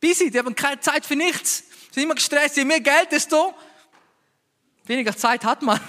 busy, 0.00 0.30
die 0.30 0.38
haben 0.38 0.54
keine 0.54 0.80
Zeit 0.80 1.06
für 1.06 1.16
nichts, 1.16 1.64
sind 1.90 2.02
immer 2.02 2.14
gestresst, 2.14 2.58
je 2.58 2.64
mehr 2.64 2.80
Geld, 2.80 3.10
desto 3.10 3.54
weniger 4.84 5.16
Zeit 5.16 5.44
hat 5.44 5.62
man. 5.62 5.80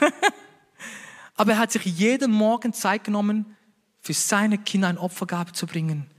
Aber 1.36 1.52
er 1.52 1.58
hat 1.58 1.72
sich 1.74 1.84
jeden 1.84 2.32
Morgen 2.32 2.72
Zeit 2.72 3.04
genommen, 3.04 3.58
für 4.00 4.14
seine 4.14 4.58
Kinder 4.58 4.88
ein 4.88 4.98
Opfergabe 4.98 5.52
zu 5.52 5.66
bringen, 5.66 6.10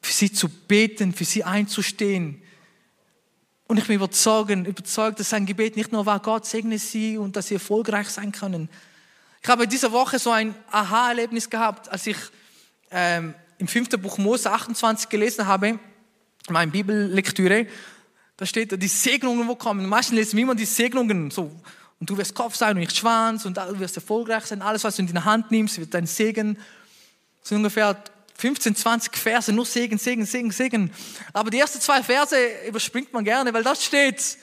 für 0.00 0.12
sie 0.12 0.32
zu 0.32 0.48
beten, 0.48 1.12
für 1.12 1.24
sie 1.24 1.44
einzustehen. 1.44 2.42
Und 3.68 3.78
ich 3.78 3.86
bin 3.86 3.96
überzeugt, 3.96 4.50
überzeugt, 4.50 5.20
dass 5.20 5.30
sein 5.30 5.46
Gebet 5.46 5.76
nicht 5.76 5.92
nur 5.92 6.06
war, 6.06 6.18
Gott 6.20 6.46
segne 6.46 6.78
sie 6.78 7.16
und 7.16 7.36
dass 7.36 7.48
sie 7.48 7.54
erfolgreich 7.54 8.08
sein 8.08 8.32
können, 8.32 8.68
ich 9.42 9.48
habe 9.48 9.66
diese 9.66 9.90
Woche 9.90 10.18
so 10.20 10.30
ein 10.30 10.54
Aha-Erlebnis 10.70 11.50
gehabt, 11.50 11.88
als 11.88 12.06
ich 12.06 12.16
ähm, 12.92 13.34
im 13.58 13.66
fünften 13.66 14.00
Buch 14.00 14.16
Mose 14.18 14.50
28 14.50 15.08
gelesen 15.08 15.46
habe, 15.46 15.68
in 15.68 15.78
meiner 16.48 16.70
Bibellektüre. 16.70 17.66
Da 18.36 18.46
steht, 18.46 18.80
die 18.80 18.88
Segnungen, 18.88 19.48
wo 19.48 19.56
kommen. 19.56 19.86
Meistens 19.86 20.14
lesen 20.14 20.36
wir 20.36 20.44
immer 20.44 20.54
die 20.54 20.64
Segnungen, 20.64 21.30
so, 21.32 21.50
und 21.98 22.10
du 22.10 22.16
wirst 22.18 22.34
Kopf 22.34 22.54
sein 22.54 22.72
und 22.72 22.80
nicht 22.80 22.96
Schwanz 22.96 23.44
und 23.44 23.56
du 23.56 23.78
wirst 23.80 23.96
erfolgreich 23.96 24.46
sein. 24.46 24.62
Alles, 24.62 24.84
was 24.84 24.96
du 24.96 25.02
in 25.02 25.08
die 25.08 25.18
Hand 25.18 25.50
nimmst, 25.50 25.78
wird 25.78 25.92
dein 25.92 26.06
Segen. 26.06 26.56
Das 27.40 27.48
sind 27.48 27.58
ungefähr 27.58 28.00
15, 28.38 28.76
20 28.76 29.16
Verse, 29.16 29.52
nur 29.52 29.66
Segen, 29.66 29.98
Segen, 29.98 30.24
Segen, 30.24 30.52
Segen. 30.52 30.92
Aber 31.32 31.50
die 31.50 31.58
ersten 31.58 31.80
zwei 31.80 32.02
Verse 32.02 32.36
überspringt 32.68 33.12
man 33.12 33.24
gerne, 33.24 33.52
weil 33.52 33.64
das 33.64 33.84
steht, 33.84 34.38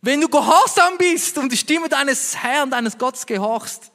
wenn 0.00 0.20
du 0.20 0.28
gehorsam 0.28 0.98
bist 0.98 1.38
und 1.38 1.50
die 1.52 1.56
Stimme 1.56 1.88
deines 1.88 2.36
Herrn, 2.36 2.70
deines 2.70 2.98
Gottes 2.98 3.24
gehorchst, 3.24 3.91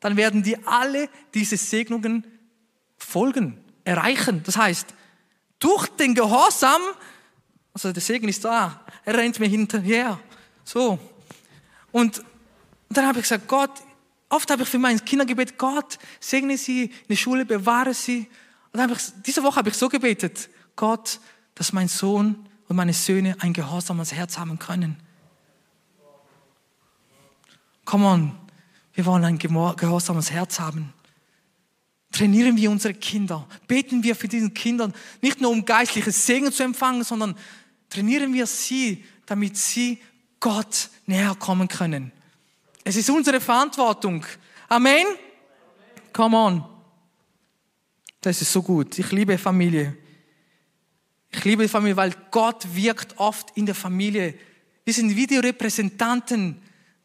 dann 0.00 0.16
werden 0.16 0.42
dir 0.42 0.58
alle 0.66 1.08
diese 1.34 1.56
Segnungen 1.56 2.24
folgen, 2.96 3.62
erreichen. 3.84 4.42
Das 4.44 4.56
heißt, 4.56 4.94
durch 5.58 5.88
den 5.88 6.14
Gehorsam, 6.14 6.80
also 7.72 7.92
der 7.92 8.02
Segen 8.02 8.28
ist 8.28 8.44
da, 8.44 8.84
er 9.04 9.14
rennt 9.14 9.40
mir 9.40 9.48
hinterher. 9.48 10.18
So. 10.64 10.98
Und 11.90 12.22
dann 12.90 13.06
habe 13.06 13.18
ich 13.18 13.24
gesagt, 13.24 13.48
Gott, 13.48 13.70
oft 14.28 14.50
habe 14.50 14.62
ich 14.62 14.68
für 14.68 14.78
meine 14.78 14.98
Kinder 15.00 15.24
gebetet, 15.24 15.58
Gott, 15.58 15.98
segne 16.20 16.56
sie 16.56 16.84
in 16.84 17.08
der 17.08 17.16
Schule, 17.16 17.44
bewahre 17.44 17.94
sie. 17.94 18.28
Und 18.72 18.74
dann 18.74 18.82
habe 18.82 18.94
ich, 18.94 19.22
diese 19.26 19.42
Woche 19.42 19.56
habe 19.56 19.70
ich 19.70 19.74
so 19.74 19.88
gebetet, 19.88 20.48
Gott, 20.76 21.20
dass 21.54 21.72
mein 21.72 21.88
Sohn 21.88 22.46
und 22.68 22.76
meine 22.76 22.92
Söhne 22.92 23.36
ein 23.40 23.52
gehorsames 23.52 24.12
Herz 24.12 24.38
haben 24.38 24.58
können. 24.58 24.96
Come 27.84 28.06
on, 28.06 28.38
wir 28.98 29.06
wollen 29.06 29.24
ein 29.24 29.38
gehorsames 29.38 30.32
Herz 30.32 30.58
haben. 30.58 30.92
Trainieren 32.10 32.56
wir 32.56 32.68
unsere 32.68 32.94
Kinder. 32.94 33.46
Beten 33.68 34.02
wir 34.02 34.16
für 34.16 34.26
diese 34.26 34.50
Kinder 34.50 34.90
nicht 35.22 35.40
nur 35.40 35.52
um 35.52 35.64
geistliches 35.64 36.26
Segen 36.26 36.50
zu 36.50 36.64
empfangen, 36.64 37.04
sondern 37.04 37.36
trainieren 37.90 38.34
wir 38.34 38.44
sie, 38.48 39.04
damit 39.24 39.56
sie 39.56 40.00
Gott 40.40 40.90
näher 41.06 41.36
kommen 41.36 41.68
können. 41.68 42.10
Es 42.82 42.96
ist 42.96 43.08
unsere 43.08 43.40
Verantwortung. 43.40 44.26
Amen. 44.68 45.06
Come 46.12 46.36
on. 46.36 46.64
Das 48.20 48.42
ist 48.42 48.50
so 48.50 48.64
gut. 48.64 48.98
Ich 48.98 49.12
liebe 49.12 49.38
Familie. 49.38 49.96
Ich 51.30 51.44
liebe 51.44 51.62
die 51.62 51.68
Familie, 51.68 51.96
weil 51.96 52.16
Gott 52.32 52.66
wirkt 52.74 53.16
oft 53.16 53.56
in 53.56 53.64
der 53.64 53.76
Familie. 53.76 54.34
Wir 54.84 54.92
sind 54.92 55.14
Videorepräsentanten 55.14 56.60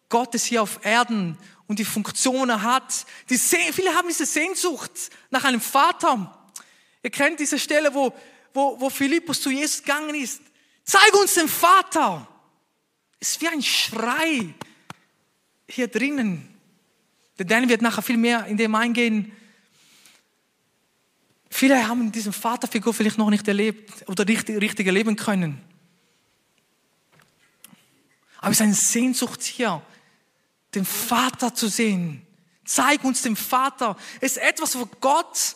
Gottes 0.09 0.45
hier 0.45 0.63
auf 0.63 0.79
Erden 0.83 1.37
und 1.73 1.79
die 1.79 1.85
Funktionen 1.85 2.61
hat. 2.61 3.07
Die 3.31 3.37
viele 3.39 3.95
haben 3.95 4.07
diese 4.07 4.27
Sehnsucht 4.27 4.91
nach 5.31 5.43
einem 5.43 5.59
Vater. 5.59 6.51
Ihr 7.01 7.09
kennt 7.09 7.39
diese 7.39 7.57
Stelle, 7.57 7.95
wo, 7.95 8.13
wo, 8.53 8.79
wo 8.79 8.91
Philippus 8.91 9.41
zu 9.41 9.49
Jesus 9.49 9.81
gegangen 9.81 10.13
ist. 10.13 10.43
Zeig 10.83 11.11
uns 11.19 11.33
den 11.33 11.47
Vater. 11.47 12.27
Es 13.19 13.31
ist 13.31 13.41
wie 13.41 13.47
ein 13.47 13.63
Schrei 13.63 14.53
hier 15.67 15.87
drinnen. 15.87 16.47
Der 17.39 17.45
Dan 17.45 17.67
wird 17.67 17.81
nachher 17.81 18.03
viel 18.03 18.17
mehr 18.17 18.45
in 18.45 18.57
dem 18.57 18.75
eingehen. 18.75 19.31
Viele 21.49 21.87
haben 21.87 22.11
diesen 22.11 22.33
Vaterfigur 22.33 22.93
vielleicht 22.93 23.17
noch 23.17 23.31
nicht 23.31 23.47
erlebt 23.47 24.07
oder 24.07 24.27
richtig, 24.27 24.61
richtig 24.61 24.85
erleben 24.85 25.15
können. 25.15 25.59
Aber 28.37 28.51
es 28.51 28.57
ist 28.57 28.61
eine 28.61 28.75
Sehnsucht 28.75 29.41
hier, 29.41 29.81
den 30.75 30.85
Vater 30.85 31.53
zu 31.53 31.67
sehen. 31.67 32.25
Zeig 32.65 33.03
uns 33.03 33.21
den 33.21 33.35
Vater. 33.35 33.97
Es 34.21 34.33
ist 34.33 34.43
etwas, 34.43 34.79
was 34.79 34.87
Gott 35.01 35.55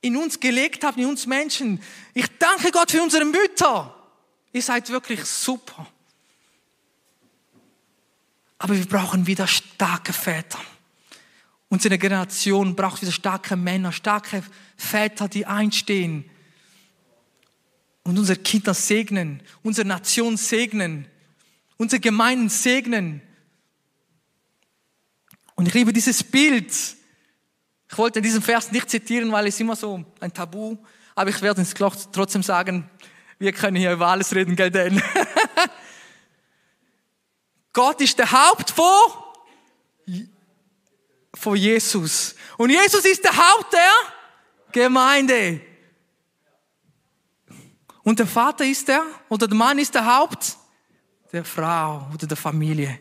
in 0.00 0.16
uns 0.16 0.40
gelegt 0.40 0.84
hat, 0.84 0.96
in 0.96 1.06
uns 1.06 1.26
Menschen. 1.26 1.82
Ich 2.14 2.26
danke 2.38 2.70
Gott 2.70 2.90
für 2.90 3.02
unsere 3.02 3.24
Mütter. 3.24 3.94
Ihr 4.52 4.62
seid 4.62 4.88
wirklich 4.90 5.24
super. 5.24 5.86
Aber 8.58 8.76
wir 8.76 8.86
brauchen 8.86 9.26
wieder 9.26 9.46
starke 9.46 10.12
Väter. 10.12 10.60
Unsere 11.68 11.98
Generation 11.98 12.74
braucht 12.74 13.02
wieder 13.02 13.12
starke 13.12 13.56
Männer, 13.56 13.92
starke 13.92 14.42
Väter, 14.76 15.28
die 15.28 15.46
einstehen 15.46 16.30
und 18.06 18.18
unsere 18.18 18.38
Kinder 18.38 18.72
segnen, 18.72 19.42
unsere 19.64 19.86
Nation 19.86 20.36
segnen, 20.36 21.08
unsere 21.76 21.98
Gemeinden 21.98 22.48
segnen. 22.48 23.20
Und 25.56 25.66
ich 25.66 25.74
liebe 25.74 25.92
dieses 25.92 26.22
Bild. 26.22 26.72
Ich 27.90 27.98
wollte 27.98 28.22
diesen 28.22 28.42
Vers 28.42 28.70
nicht 28.70 28.90
zitieren, 28.90 29.32
weil 29.32 29.46
es 29.46 29.58
immer 29.58 29.74
so 29.74 30.04
ein 30.20 30.32
Tabu, 30.32 30.76
aber 31.14 31.30
ich 31.30 31.40
werde 31.42 31.62
es 31.62 31.74
trotzdem 32.12 32.42
sagen, 32.42 32.88
wir 33.38 33.52
können 33.52 33.76
hier 33.76 33.92
über 33.92 34.08
alles 34.08 34.34
reden, 34.34 34.54
gell, 34.54 34.70
denn? 34.70 35.02
Gott 37.72 38.00
ist 38.00 38.18
der 38.18 38.30
Haupt 38.30 38.70
von, 38.70 38.94
von 41.34 41.56
Jesus. 41.56 42.34
Und 42.56 42.70
Jesus 42.70 43.04
ist 43.04 43.24
der 43.24 43.36
Haupt 43.36 43.72
der 43.72 43.92
Gemeinde. 44.72 45.60
Und 48.02 48.18
der 48.18 48.26
Vater 48.26 48.64
ist 48.64 48.88
der, 48.88 49.02
oder 49.28 49.46
der 49.46 49.56
Mann 49.56 49.78
ist 49.78 49.94
der 49.94 50.06
Haupt 50.06 50.56
der 51.32 51.44
Frau 51.44 52.08
oder 52.14 52.26
der 52.26 52.36
Familie. 52.36 52.98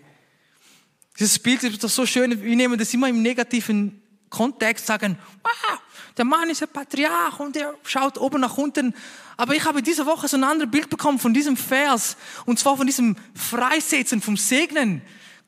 Dieses 1.17 1.39
Bild 1.39 1.63
ist 1.63 1.83
doch 1.83 1.89
so 1.89 2.05
schön, 2.05 2.41
wir 2.43 2.55
nehmen 2.55 2.77
das 2.77 2.93
immer 2.93 3.07
im 3.07 3.21
negativen 3.21 4.01
Kontext, 4.29 4.85
sagen, 4.85 5.17
wow, 5.43 5.79
der 6.17 6.25
Mann 6.25 6.49
ist 6.49 6.61
ein 6.61 6.69
Patriarch 6.69 7.39
und 7.39 7.55
der 7.55 7.73
schaut 7.83 8.17
oben 8.17 8.41
nach 8.41 8.57
unten. 8.57 8.93
Aber 9.37 9.55
ich 9.55 9.63
habe 9.63 9.81
diese 9.81 10.05
Woche 10.05 10.27
so 10.27 10.37
ein 10.37 10.43
anderes 10.43 10.71
Bild 10.71 10.89
bekommen 10.89 11.19
von 11.19 11.33
diesem 11.33 11.55
Vers, 11.55 12.17
und 12.45 12.59
zwar 12.59 12.77
von 12.77 12.85
diesem 12.85 13.15
Freisetzen, 13.33 14.21
vom 14.21 14.35
Segnen. 14.37 15.01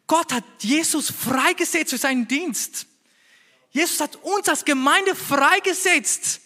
Gott 0.07 0.31
hat 0.33 0.43
Jesus 0.59 1.11
freigesetzt 1.11 1.91
für 1.91 1.97
seinen 1.97 2.27
Dienst. 2.27 2.87
Jesus 3.71 3.99
hat 3.99 4.15
uns 4.17 4.47
als 4.47 4.63
Gemeinde 4.63 5.15
freigesetzt, 5.15 6.41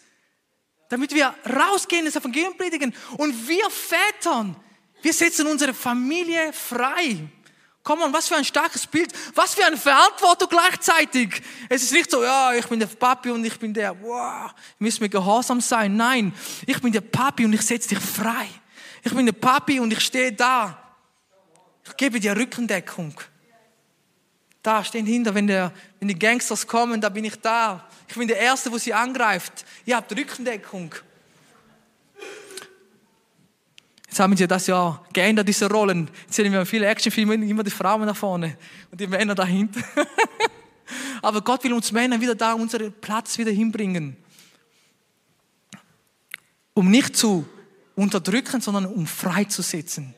damit 0.89 1.13
wir 1.13 1.34
rausgehen, 1.47 2.05
das 2.05 2.15
Evangelium 2.15 2.57
predigen. 2.57 2.93
Und 3.17 3.47
wir 3.47 3.69
Vätern, 3.69 4.55
wir 5.01 5.13
setzen 5.13 5.47
unsere 5.47 5.73
Familie 5.73 6.51
frei. 6.53 7.29
Komm 7.83 8.01
on, 8.01 8.13
was 8.13 8.27
für 8.27 8.35
ein 8.35 8.45
starkes 8.45 8.85
Bild, 8.85 9.11
was 9.33 9.55
für 9.55 9.65
eine 9.65 9.77
Verantwortung 9.77 10.49
gleichzeitig. 10.49 11.41
Es 11.67 11.81
ist 11.81 11.91
nicht 11.91 12.11
so, 12.11 12.23
ja, 12.23 12.53
ich 12.53 12.67
bin 12.67 12.79
der 12.79 12.87
Papi 12.87 13.31
und 13.31 13.43
ich 13.43 13.57
bin 13.57 13.73
der, 13.73 13.99
wow, 14.03 14.51
müssen 14.77 15.01
wir 15.01 15.09
gehorsam 15.09 15.61
sein. 15.61 15.95
Nein, 15.95 16.33
ich 16.67 16.79
bin 16.79 16.91
der 16.91 17.01
Papi 17.01 17.43
und 17.45 17.53
ich 17.53 17.61
setze 17.63 17.89
dich 17.89 17.99
frei. 17.99 18.47
Ich 19.03 19.13
bin 19.13 19.25
der 19.25 19.33
Papi 19.33 19.79
und 19.79 19.91
ich 19.91 20.01
stehe 20.01 20.31
da. 20.31 20.77
Ich 21.83 21.97
gebe 21.97 22.19
dir 22.19 22.37
Rückendeckung. 22.37 23.19
Da 24.61 24.83
stehen 24.83 25.07
hinter, 25.07 25.33
wenn, 25.33 25.47
der, 25.47 25.73
wenn 25.99 26.07
die 26.07 26.19
Gangsters 26.19 26.67
kommen, 26.67 27.01
da 27.01 27.09
bin 27.09 27.25
ich 27.25 27.35
da. 27.37 27.89
Ich 28.07 28.15
bin 28.15 28.27
der 28.27 28.37
Erste, 28.37 28.71
wo 28.71 28.77
sie 28.77 28.93
angreift. 28.93 29.65
Ihr 29.85 29.95
habt 29.95 30.11
Rückendeckung. 30.15 30.93
Jetzt 34.12 34.19
haben 34.19 34.36
sie 34.36 34.45
das 34.45 34.67
ja 34.67 35.02
geändert, 35.13 35.47
diese 35.47 35.69
Rollen. 35.69 36.10
Jetzt 36.24 36.36
sehen 36.36 36.52
wir 36.52 36.65
viele 36.65 36.86
Actionfilme, 36.86 37.36
immer 37.36 37.63
die 37.63 37.71
Frauen 37.71 38.06
da 38.06 38.13
vorne 38.13 38.58
und 38.91 39.00
die 39.00 39.08
Männer 39.08 39.34
dahinter. 39.34 39.80
Aber 41.21 41.39
Gott 41.39 41.63
will 41.63 41.71
uns 41.71 41.93
Männer 41.93 42.19
wieder 42.19 42.36
da 42.36 42.52
unseren 42.52 42.91
Platz 42.91 43.38
wieder 43.38 43.52
hinbringen. 43.52 44.17
Um 46.74 46.91
nicht 46.91 47.15
zu 47.15 47.47
unterdrücken, 47.95 48.60
sondern 48.60 48.86
um 48.86 49.08
freizusetzen. 49.08 50.13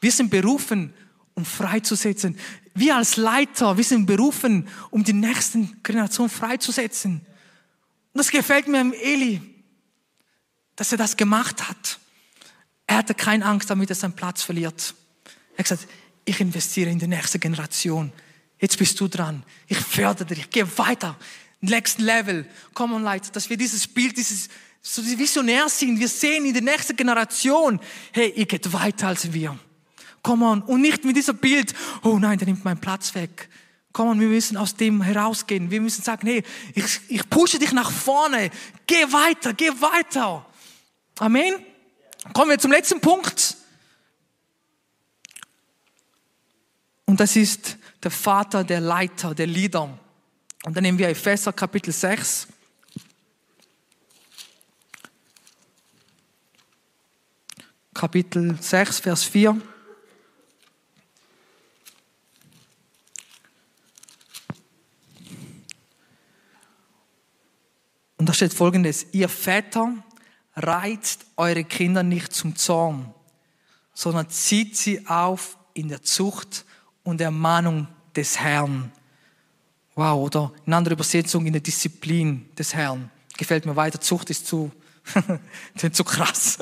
Wir 0.00 0.12
sind 0.12 0.30
berufen, 0.30 0.94
um 1.34 1.44
freizusetzen. 1.44 2.38
Wir 2.72 2.96
als 2.96 3.18
Leiter, 3.18 3.76
wir 3.76 3.84
sind 3.84 4.06
berufen, 4.06 4.66
um 4.88 5.04
die 5.04 5.12
nächsten 5.12 5.82
Generationen 5.82 6.30
freizusetzen. 6.30 7.20
Und 8.14 8.18
das 8.18 8.30
gefällt 8.30 8.66
mir 8.66 8.80
am 8.80 8.94
Eli, 8.94 9.42
dass 10.74 10.90
er 10.90 10.96
das 10.96 11.18
gemacht 11.18 11.68
hat. 11.68 11.98
Er 12.86 12.98
hatte 12.98 13.14
keine 13.14 13.44
Angst, 13.44 13.70
damit 13.70 13.90
er 13.90 13.96
seinen 13.96 14.14
Platz 14.14 14.42
verliert. 14.42 14.94
Er 15.54 15.58
hat 15.58 15.68
gesagt, 15.68 15.88
ich 16.24 16.40
investiere 16.40 16.90
in 16.90 16.98
die 16.98 17.06
nächste 17.06 17.38
Generation. 17.38 18.12
Jetzt 18.58 18.78
bist 18.78 18.98
du 19.00 19.08
dran. 19.08 19.42
Ich 19.66 19.78
fördere 19.78 20.26
dich. 20.26 20.38
Ich 20.40 20.50
gehe 20.50 20.78
weiter. 20.78 21.16
Next 21.60 21.98
Level. 21.98 22.46
Come 22.74 22.94
on, 22.94 23.02
Leute, 23.02 23.32
dass 23.32 23.50
wir 23.50 23.56
dieses 23.56 23.86
Bild, 23.86 24.16
dieses, 24.16 24.48
so 24.82 25.02
visionär 25.04 25.68
sind. 25.68 25.98
Wir 25.98 26.08
sehen 26.08 26.46
in 26.46 26.52
der 26.52 26.62
nächsten 26.62 26.96
Generation, 26.96 27.80
hey, 28.12 28.32
ihr 28.36 28.46
geht 28.46 28.72
weiter 28.72 29.08
als 29.08 29.32
wir. 29.32 29.58
Come 30.22 30.44
on. 30.44 30.62
Und 30.62 30.80
nicht 30.80 31.04
mit 31.04 31.16
diesem 31.16 31.36
Bild, 31.36 31.74
oh 32.02 32.18
nein, 32.18 32.38
der 32.38 32.46
nimmt 32.46 32.64
meinen 32.64 32.80
Platz 32.80 33.14
weg. 33.14 33.48
Come 33.92 34.10
on, 34.10 34.20
wir 34.20 34.28
müssen 34.28 34.56
aus 34.56 34.76
dem 34.76 35.02
herausgehen. 35.02 35.70
Wir 35.70 35.80
müssen 35.80 36.02
sagen, 36.02 36.26
hey, 36.26 36.42
ich, 36.74 37.00
ich 37.08 37.30
pushe 37.30 37.58
dich 37.58 37.72
nach 37.72 37.90
vorne. 37.90 38.50
Geh 38.86 39.04
weiter, 39.12 39.54
geh 39.54 39.70
weiter. 39.80 40.44
Amen. 41.18 41.54
Kommen 42.32 42.50
wir 42.50 42.58
zum 42.58 42.72
letzten 42.72 43.00
Punkt. 43.00 43.56
Und 47.06 47.20
das 47.20 47.36
ist 47.36 47.78
der 48.02 48.10
Vater, 48.10 48.64
der 48.64 48.80
Leiter, 48.80 49.34
der 49.34 49.46
Leader. 49.46 49.98
Und 50.64 50.76
dann 50.76 50.82
nehmen 50.82 50.98
wir 50.98 51.08
Epheser 51.08 51.52
Kapitel 51.52 51.92
6. 51.92 52.48
Kapitel 57.94 58.60
6, 58.60 59.00
Vers 59.00 59.24
4. 59.24 59.58
Und 68.18 68.28
da 68.28 68.34
steht 68.34 68.52
folgendes, 68.52 69.06
ihr 69.12 69.28
Väter, 69.28 69.94
reizt 70.56 71.26
eure 71.36 71.64
Kinder 71.64 72.02
nicht 72.02 72.32
zum 72.32 72.56
Zorn, 72.56 73.14
sondern 73.92 74.30
zieht 74.30 74.76
sie 74.76 75.06
auf 75.06 75.58
in 75.74 75.88
der 75.88 76.02
Zucht 76.02 76.64
und 77.04 77.20
Ermahnung 77.20 77.86
des 78.16 78.40
Herrn. 78.40 78.90
Wow, 79.94 80.26
oder 80.26 80.52
in 80.64 80.72
anderer 80.72 80.94
Übersetzung 80.94 81.46
in 81.46 81.52
der 81.52 81.62
Disziplin 81.62 82.48
des 82.56 82.74
Herrn. 82.74 83.10
Gefällt 83.36 83.66
mir 83.66 83.76
weiter, 83.76 84.00
Zucht 84.00 84.30
ist 84.30 84.46
zu, 84.46 84.72
zu 85.92 86.04
krass. 86.04 86.58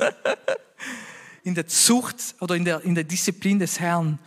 in 1.43 1.55
der 1.55 1.67
Zucht 1.67 2.35
oder 2.41 2.55
in 2.55 2.65
der, 2.65 2.81
in 2.81 2.95
der 2.95 3.05
Disziplin 3.05 3.59
des 3.59 3.79
Herrn. 3.79 4.19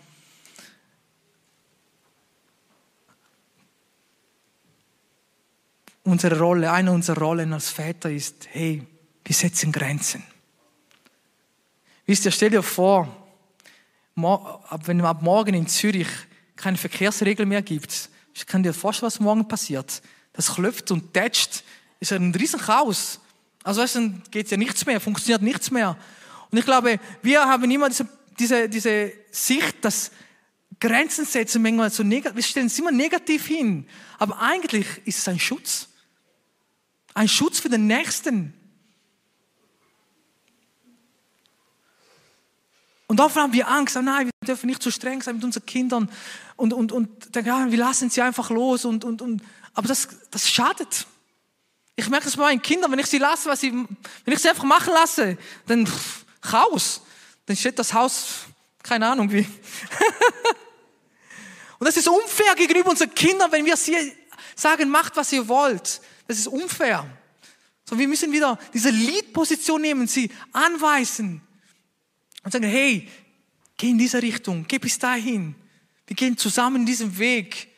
Unsere 6.04 6.38
Rolle, 6.38 6.72
eine 6.72 6.90
unserer 6.90 7.18
Rollen 7.18 7.52
als 7.52 7.68
Väter 7.68 8.11
ist, 8.11 8.48
hey, 8.50 8.87
wir 9.29 9.35
setzen 9.35 9.73
Grenzen. 9.73 10.23
Wisst 12.07 12.25
ihr, 12.25 12.31
stell 12.31 12.49
dir 12.49 12.62
vor, 12.62 13.07
wenn 14.14 15.01
ab 15.03 15.21
morgen 15.21 15.53
in 15.53 15.67
Zürich 15.67 16.09
keine 16.57 16.79
Verkehrsregel 16.79 17.45
mehr 17.45 17.61
gibt, 17.61 18.09
ich 18.33 18.47
kann 18.47 18.62
dir 18.62 18.73
vorstellen, 18.73 19.09
was 19.09 19.21
morgen 19.21 19.47
passiert. 19.47 20.01
Das 20.33 20.55
klopft 20.55 20.91
und 20.93 21.12
tätscht, 21.12 21.62
ist 22.01 22.12
ein 22.12 22.35
riesen 22.35 22.59
Chaos. 22.59 23.21
Also 23.64 23.83
es 23.83 23.99
geht 24.31 24.51
ja 24.51 24.57
nichts 24.57 24.87
mehr, 24.87 24.99
funktioniert 24.99 25.43
nichts 25.43 25.71
mehr. 25.71 25.99
Und 26.51 26.57
ich 26.57 26.64
glaube, 26.64 26.99
wir 27.21 27.45
haben 27.45 27.71
immer 27.71 27.91
diese, 27.91 28.09
diese, 28.38 28.69
diese 28.69 29.12
Sicht, 29.31 29.85
dass 29.85 30.11
Grenzen 30.81 31.27
setzen 31.27 31.61
manchmal 31.61 31.91
so 31.91 32.03
negativ, 32.03 32.37
wir 32.37 32.43
stellen 32.43 32.69
es 32.69 32.79
immer 32.79 32.93
negativ 32.93 33.47
hin. 33.47 33.87
Aber 34.19 34.41
eigentlich 34.41 34.87
ist 35.05 35.19
es 35.19 35.29
ein 35.29 35.38
Schutz. 35.38 35.88
Ein 37.12 37.29
Schutz 37.29 37.61
für 37.61 37.69
den 37.69 37.87
Nächsten. 37.87 38.55
Und 43.09 43.21
oft 43.21 43.37
haben 43.37 43.55
wir 43.55 43.66
Angst, 43.66 43.97
oh 43.97 44.03
nein, 44.03 44.27
wir 44.27 44.47
dürfen 44.47 44.66
nicht 44.66 44.83
zu 44.83 44.90
streng 44.90 45.23
sein 45.23 45.37
mit 45.37 45.44
unseren 45.44 45.64
Kindern 45.64 46.11
und, 46.57 46.75
und, 46.75 46.92
und 46.92 47.35
dann, 47.35 47.44
ja, 47.44 47.71
wir 47.71 47.79
lassen 47.79 48.11
sie 48.11 48.21
einfach 48.21 48.51
los. 48.51 48.85
Und, 48.85 49.03
und, 49.03 49.23
und, 49.23 49.42
aber 49.73 49.88
das, 49.88 50.09
das 50.31 50.49
schadet. 50.49 51.07
Ich 51.97 52.09
merke 52.11 52.27
das 52.27 52.37
bei 52.37 52.42
meinen 52.42 52.61
Kindern, 52.61 52.92
wenn 52.92 52.99
ich 52.99 53.07
sie 53.07 53.18
lasse, 53.18 53.49
was 53.49 53.61
sie, 53.61 53.73
wenn 53.73 54.35
ich 54.35 54.40
sie 54.40 54.51
einfach 54.51 54.64
machen 54.64 54.92
lasse, 54.92 55.38
dann 55.66 55.87
pff, 55.87 56.27
Chaos. 56.42 57.01
Dann 57.47 57.57
steht 57.57 57.79
das 57.79 57.94
Haus, 57.94 58.40
keine 58.83 59.09
Ahnung 59.09 59.33
wie. 59.33 59.38
und 61.79 61.87
das 61.87 61.97
ist 61.97 62.09
unfair 62.09 62.55
gegenüber 62.57 62.90
unseren 62.90 63.14
Kindern, 63.14 63.51
wenn 63.51 63.64
wir 63.64 63.77
sie 63.79 64.12
sagen, 64.55 64.90
macht, 64.90 65.16
was 65.16 65.33
ihr 65.33 65.49
wollt. 65.49 66.03
Das 66.27 66.38
ist 66.38 66.47
unfair. 66.47 67.07
So, 67.88 67.99
wir 67.99 68.07
müssen 68.07 68.31
wieder 68.33 68.59
diese 68.75 68.90
Lead-Position 68.90 69.81
nehmen, 69.81 70.07
sie 70.07 70.31
anweisen 70.53 71.40
und 72.42 72.53
sagen, 72.53 72.68
hey, 72.68 73.09
geh 73.77 73.90
in 73.90 73.98
diese 73.98 74.22
Richtung, 74.22 74.64
geh 74.68 74.79
bis 74.79 74.98
dahin. 74.98 75.55
Wir 76.07 76.16
gehen 76.16 76.37
zusammen 76.37 76.87
diesen 76.87 77.18
Weg, 77.18 77.68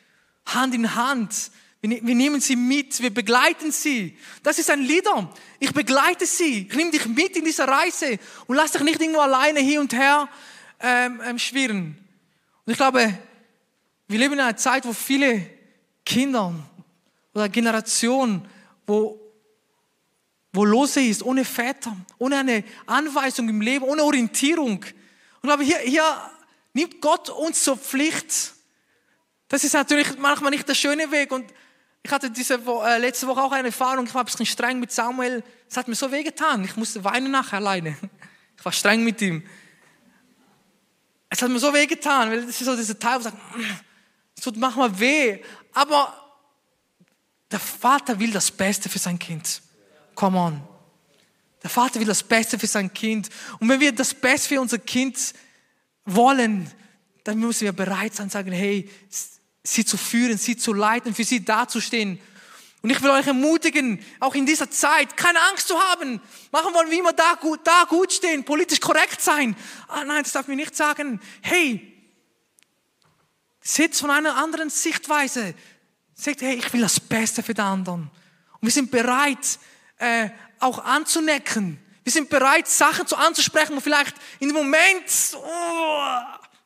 Hand 0.45 0.73
in 0.73 0.95
Hand. 0.95 1.51
Wir, 1.81 2.05
wir 2.05 2.15
nehmen 2.15 2.39
sie 2.41 2.55
mit, 2.55 3.01
wir 3.01 3.13
begleiten 3.13 3.71
sie. 3.71 4.17
Das 4.43 4.59
ist 4.59 4.69
ein 4.69 4.81
Lieder. 4.81 5.33
Ich 5.59 5.73
begleite 5.73 6.25
sie, 6.25 6.67
ich 6.69 6.75
nehme 6.75 6.91
dich 6.91 7.05
mit 7.07 7.35
in 7.35 7.45
dieser 7.45 7.67
Reise 7.67 8.19
und 8.47 8.55
lass 8.55 8.71
dich 8.71 8.81
nicht 8.81 9.01
irgendwo 9.01 9.21
alleine 9.21 9.59
hier 9.59 9.81
und 9.81 9.93
her 9.93 10.29
ähm, 10.79 11.21
ähm, 11.25 11.39
schwirren. 11.39 11.97
Und 12.65 12.71
ich 12.71 12.77
glaube, 12.77 13.17
wir 14.07 14.19
leben 14.19 14.33
in 14.33 14.39
einer 14.39 14.57
Zeit, 14.57 14.85
wo 14.85 14.93
viele 14.93 15.45
Kinder 16.05 16.53
oder 17.33 17.49
Generationen, 17.49 18.47
wo 18.85 19.20
wo 20.53 20.65
los 20.65 20.97
ist, 20.97 21.23
ohne 21.23 21.45
Väter, 21.45 21.95
ohne 22.17 22.37
eine 22.37 22.63
Anweisung 22.85 23.47
im 23.47 23.61
Leben, 23.61 23.85
ohne 23.85 24.03
Orientierung. 24.03 24.83
Und 25.41 25.41
glaube, 25.41 25.63
hier, 25.63 25.79
hier 25.79 26.31
nimmt 26.73 27.01
Gott 27.01 27.29
uns 27.29 27.63
zur 27.63 27.77
Pflicht. 27.77 28.53
Das 29.47 29.63
ist 29.63 29.73
natürlich 29.73 30.17
manchmal 30.17 30.51
nicht 30.51 30.67
der 30.67 30.75
schöne 30.75 31.09
Weg. 31.11 31.31
Und 31.31 31.45
ich 32.03 32.11
hatte 32.11 32.29
diese 32.29 32.55
äh, 32.55 32.97
letzte 32.97 33.27
Woche 33.27 33.41
auch 33.41 33.51
eine 33.51 33.67
Erfahrung, 33.67 34.05
ich 34.05 34.13
war 34.13 34.23
ein 34.23 34.25
bisschen 34.25 34.45
streng 34.45 34.79
mit 34.79 34.91
Samuel. 34.91 35.43
Es 35.69 35.77
hat 35.77 35.87
mir 35.87 35.95
so 35.95 36.11
wehgetan. 36.11 36.63
Ich 36.65 36.75
musste 36.75 37.03
weinen 37.03 37.31
nachher 37.31 37.57
alleine. 37.57 37.97
Ich 38.57 38.65
war 38.65 38.71
streng 38.71 39.03
mit 39.03 39.19
ihm. 39.23 39.43
Es 41.29 41.41
hat 41.41 41.49
mir 41.49 41.57
so 41.57 41.73
wehgetan, 41.73 42.29
weil 42.29 42.45
das 42.45 42.61
ist 42.61 42.63
so 42.63 42.75
dieser 42.75 42.99
Teil, 42.99 43.17
wo 43.17 43.23
sagt, 43.23 43.37
es 44.37 44.43
tut 44.43 44.55
manchmal 44.55 44.99
weh. 44.99 45.39
Aber 45.73 46.13
der 47.49 47.59
Vater 47.59 48.19
will 48.19 48.31
das 48.31 48.51
Beste 48.51 48.87
für 48.87 48.99
sein 48.99 49.17
Kind. 49.17 49.63
Come 50.21 50.37
on. 50.37 50.61
Der 51.63 51.69
Vater 51.71 51.99
will 51.99 52.05
das 52.05 52.21
Beste 52.21 52.59
für 52.59 52.67
sein 52.67 52.93
Kind. 52.93 53.27
Und 53.59 53.67
wenn 53.69 53.79
wir 53.79 53.91
das 53.91 54.13
Beste 54.13 54.49
für 54.49 54.61
unser 54.61 54.77
Kind 54.77 55.33
wollen, 56.05 56.71
dann 57.23 57.39
müssen 57.39 57.61
wir 57.61 57.71
bereit 57.71 58.13
sein, 58.13 58.29
sagen, 58.29 58.51
hey, 58.51 58.87
sie 59.63 59.83
zu 59.83 59.97
führen, 59.97 60.37
sie 60.37 60.55
zu 60.55 60.73
leiten, 60.73 61.15
für 61.15 61.23
sie 61.23 61.43
dazustehen. 61.43 62.19
Und 62.83 62.91
ich 62.91 63.01
will 63.01 63.09
euch 63.09 63.25
ermutigen, 63.25 63.99
auch 64.19 64.35
in 64.35 64.45
dieser 64.45 64.69
Zeit, 64.69 65.17
keine 65.17 65.41
Angst 65.49 65.67
zu 65.67 65.79
haben. 65.79 66.21
Machen 66.51 66.71
wollen 66.75 66.91
wir 66.91 66.99
immer 66.99 67.13
da 67.13 67.33
gut, 67.41 67.61
da 67.63 67.85
gut 67.89 68.13
stehen, 68.13 68.43
politisch 68.43 68.79
korrekt 68.79 69.21
sein. 69.21 69.55
Ah 69.87 70.03
nein, 70.03 70.21
das 70.21 70.33
darf 70.33 70.47
mir 70.47 70.55
nicht 70.55 70.75
sagen. 70.75 71.19
Hey, 71.41 71.97
seht 73.59 73.95
von 73.95 74.11
einer 74.11 74.37
anderen 74.37 74.69
Sichtweise. 74.69 75.55
Sagt, 76.13 76.43
hey, 76.43 76.57
ich 76.57 76.71
will 76.73 76.81
das 76.81 76.99
Beste 76.99 77.41
für 77.41 77.55
den 77.55 77.65
anderen. 77.65 78.01
Und 78.01 78.61
wir 78.61 78.71
sind 78.71 78.91
bereit, 78.91 79.57
äh, 80.01 80.29
auch 80.59 80.83
anzunecken. 80.83 81.79
Wir 82.03 82.11
sind 82.11 82.29
bereit, 82.29 82.67
Sachen 82.67 83.05
zu 83.05 83.15
anzusprechen, 83.15 83.75
wo 83.75 83.79
vielleicht 83.79 84.15
in 84.39 84.49
dem 84.49 84.55
Moment, 84.57 85.03
oh, 85.35 85.99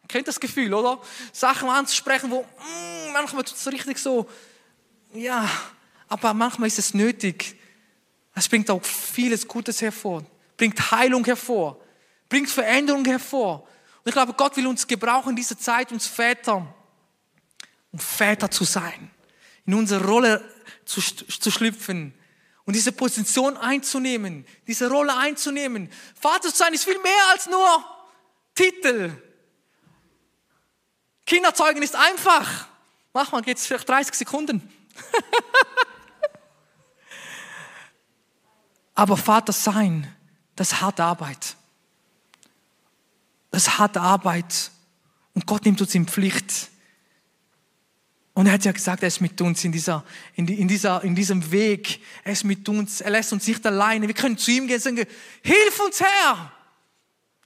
kennt 0.07 0.27
das 0.27 0.39
Gefühl, 0.39 0.73
oder? 0.73 1.01
Sachen 1.33 1.69
anzusprechen, 1.69 2.31
wo 2.31 2.43
mm, 2.43 3.11
manchmal 3.11 3.43
tut 3.43 3.57
es 3.57 3.67
richtig 3.67 3.97
so, 3.97 4.29
ja, 5.13 5.49
aber 6.07 6.33
manchmal 6.33 6.67
ist 6.67 6.79
es 6.79 6.93
nötig. 6.93 7.59
Es 8.33 8.47
bringt 8.47 8.69
auch 8.69 8.83
vieles 8.83 9.45
Gutes 9.47 9.81
hervor, 9.81 10.25
bringt 10.55 10.91
Heilung 10.91 11.25
hervor, 11.25 11.81
bringt 12.29 12.49
Veränderung 12.49 13.03
hervor. 13.03 13.61
Und 13.63 14.09
ich 14.09 14.13
glaube, 14.13 14.33
Gott 14.33 14.55
will 14.55 14.67
uns 14.67 14.87
gebrauchen 14.87 15.31
in 15.31 15.35
dieser 15.35 15.57
Zeit, 15.57 15.91
uns 15.91 16.07
Väter, 16.07 16.73
um 17.91 17.99
Väter 17.99 18.49
zu 18.49 18.63
sein, 18.63 19.11
in 19.65 19.73
unsere 19.73 20.05
Rolle 20.05 20.41
zu, 20.85 21.01
zu 21.01 21.51
schlüpfen, 21.51 22.13
und 22.65 22.75
diese 22.75 22.91
Position 22.91 23.57
einzunehmen, 23.57 24.45
diese 24.67 24.89
Rolle 24.89 25.15
einzunehmen. 25.15 25.91
Vater 26.19 26.49
zu 26.49 26.57
sein 26.57 26.73
ist 26.73 26.83
viel 26.85 26.99
mehr 26.99 27.27
als 27.31 27.47
nur 27.47 27.85
Titel. 28.55 29.21
Kinderzeugen 31.25 31.81
ist 31.83 31.95
einfach. 31.95 32.67
Mach 33.13 33.31
mal, 33.31 33.41
geht's 33.41 33.65
vielleicht 33.65 33.87
30 33.87 34.13
Sekunden. 34.15 34.67
Aber 38.95 39.17
Vater 39.17 39.53
sein, 39.53 40.13
das 40.55 40.71
ist 40.71 40.81
harte 40.81 41.03
Arbeit. 41.03 41.55
Das 43.51 43.67
ist 43.67 43.77
harte 43.77 44.01
Arbeit. 44.01 44.71
Und 45.33 45.45
Gott 45.45 45.65
nimmt 45.65 45.81
uns 45.81 45.93
in 45.93 46.07
Pflicht. 46.07 46.69
Und 48.35 48.47
er 48.47 48.51
hat 48.51 48.65
ja 48.65 48.73
gesagt, 48.73 49.01
er 49.01 49.07
ist 49.07 49.21
mit 49.21 49.39
uns 49.39 49.63
in, 49.63 49.71
dieser, 49.71 50.03
in, 50.35 50.45
in, 50.49 50.67
dieser, 50.67 51.01
in 51.05 51.15
diesem 51.15 51.51
Weg. 51.51 52.01
Er 52.25 52.33
ist 52.33 52.43
mit 52.43 52.67
uns. 52.67 52.99
Er 52.99 53.11
lässt 53.11 53.31
uns 53.31 53.47
nicht 53.47 53.65
alleine. 53.65 54.07
Wir 54.07 54.13
können 54.13 54.37
zu 54.37 54.51
ihm 54.51 54.67
gehen 54.67 54.75
und 54.75 54.81
sagen, 54.81 55.05
hilf 55.41 55.79
uns 55.79 56.01
Herr. 56.01 56.51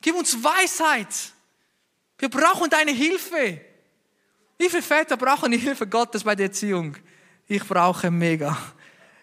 Gib 0.01 0.15
uns 0.15 0.43
Weisheit. 0.43 1.13
Wir 2.17 2.27
brauchen 2.27 2.71
deine 2.71 2.91
Hilfe. 2.91 3.61
Wie 4.57 4.67
viele 4.67 4.81
Väter 4.81 5.15
brauchen 5.15 5.51
die 5.51 5.59
Hilfe 5.59 5.85
Gottes 5.85 6.23
bei 6.23 6.35
der 6.35 6.47
Erziehung? 6.47 6.97
Ich 7.47 7.63
brauche 7.63 8.09
mega. 8.09 8.57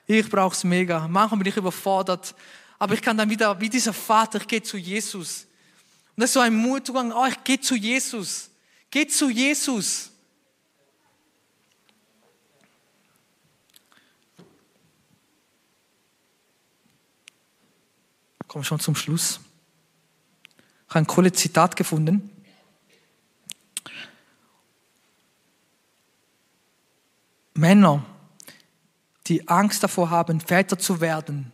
Ich 0.06 0.30
brauche 0.30 0.54
es 0.54 0.62
mega. 0.62 1.08
Manchmal 1.08 1.38
bin 1.40 1.48
ich 1.48 1.56
überfordert. 1.56 2.32
Aber 2.78 2.94
ich 2.94 3.02
kann 3.02 3.18
dann 3.18 3.28
wieder, 3.28 3.60
wie 3.60 3.68
dieser 3.68 3.92
Vater, 3.92 4.40
ich 4.40 4.46
gehe 4.46 4.62
zu 4.62 4.76
Jesus. 4.76 5.48
Und 6.14 6.20
das 6.20 6.30
ist 6.30 6.34
so 6.34 6.40
ein 6.40 6.54
Mut, 6.54 6.88
oh, 6.90 7.26
ich 7.28 7.42
gehe 7.42 7.60
zu 7.60 7.74
Jesus. 7.74 8.50
Geh 8.88 9.08
zu 9.08 9.30
Jesus. 9.30 10.12
Komme 18.56 18.64
schon 18.64 18.80
zum 18.80 18.94
Schluss. 18.94 19.38
Ich 20.88 20.94
habe 20.94 21.00
ein 21.00 21.06
cooles 21.06 21.34
Zitat 21.34 21.76
gefunden. 21.76 22.30
Männer, 27.52 28.02
die 29.26 29.46
Angst 29.46 29.82
davor 29.82 30.08
haben, 30.08 30.40
Väter 30.40 30.78
zu 30.78 31.02
werden, 31.02 31.52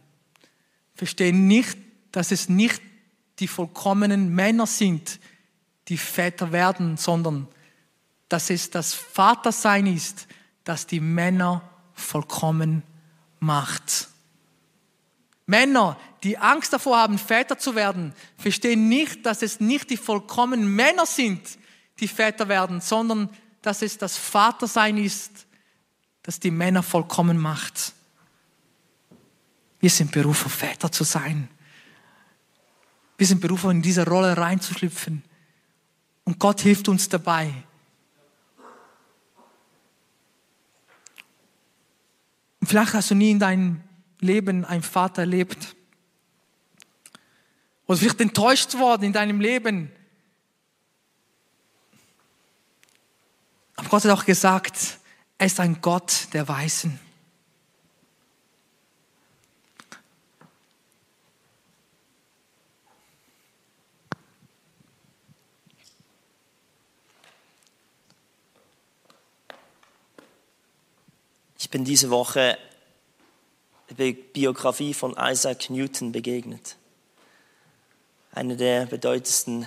verstehen 0.94 1.48
nicht, 1.48 1.76
dass 2.12 2.30
es 2.30 2.48
nicht 2.48 2.80
die 3.40 3.48
vollkommenen 3.48 4.32
Männer 4.32 4.68
sind, 4.68 5.18
die 5.88 5.98
Väter 5.98 6.52
werden, 6.52 6.96
sondern 6.98 7.48
dass 8.28 8.48
es 8.48 8.70
das 8.70 8.94
Vatersein 8.94 9.88
ist, 9.88 10.28
das 10.62 10.86
die 10.86 11.00
Männer 11.00 11.68
vollkommen 11.94 12.84
macht. 13.40 14.12
Männer, 15.46 15.98
die 16.22 16.38
Angst 16.38 16.72
davor 16.72 16.98
haben, 16.98 17.18
Väter 17.18 17.59
zu 17.59 17.74
werden, 17.74 18.14
verstehen 18.37 18.88
nicht, 18.88 19.26
dass 19.26 19.42
es 19.42 19.61
nicht 19.61 19.90
die 19.90 19.96
vollkommenen 19.96 20.68
Männer 20.74 21.07
sind, 21.07 21.59
die 22.00 22.09
Väter 22.09 22.48
werden, 22.48 22.81
sondern 22.81 23.28
dass 23.61 23.83
es 23.83 23.98
das 23.98 24.16
Vatersein 24.16 24.98
ist, 24.98 25.46
das 26.22 26.38
die 26.38 26.50
Männer 26.50 26.83
vollkommen 26.83 27.38
macht. 27.38 27.92
Wir 29.81 29.90
sind 29.90 30.12
berufen, 30.12 30.48
Väter 30.48 30.92
zu 30.92 31.02
sein. 31.05 31.48
Wir 33.18 33.26
sind 33.26 33.40
berufen, 33.40 33.70
in 33.72 33.83
diese 33.83 34.07
Rolle 34.07 34.37
reinzuschlüpfen. 34.37 35.24
Und 36.24 36.38
Gott 36.38 36.61
hilft 36.61 36.88
uns 36.88 37.09
dabei. 37.09 37.52
Vielleicht 42.62 42.94
hast 42.94 43.11
du 43.11 43.16
nie 43.16 43.33
in 43.33 43.40
deinem 43.40 43.81
Leben 44.22 44.64
einen 44.64 44.82
Vater 44.82 45.22
erlebt. 45.22 45.74
Oder 47.87 47.98
vielleicht 47.98 48.20
enttäuscht 48.20 48.74
worden 48.74 49.04
in 49.04 49.12
deinem 49.12 49.40
Leben. 49.40 49.90
Aber 53.76 53.88
Gott 53.88 54.04
hat 54.04 54.12
auch 54.12 54.24
gesagt, 54.24 54.98
er 55.38 55.46
ist 55.46 55.58
ein 55.58 55.80
Gott 55.80 56.28
der 56.32 56.46
Weisen. 56.46 57.00
Ich 71.58 71.70
bin 71.70 71.85
diese 71.85 72.11
Woche 72.11 72.56
Biografie 73.94 74.94
von 74.94 75.16
Isaac 75.18 75.70
Newton 75.70 76.12
begegnet. 76.12 76.76
Einer 78.33 78.57
der 78.57 78.87
bedeutendsten 78.87 79.66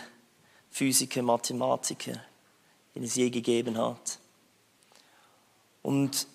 Physiker, 0.71 1.21
Mathematiker, 1.21 2.19
den 2.93 3.03
es 3.03 3.15
je 3.15 3.29
gegeben 3.29 3.77
hat. 3.77 4.19
Und 5.81 6.27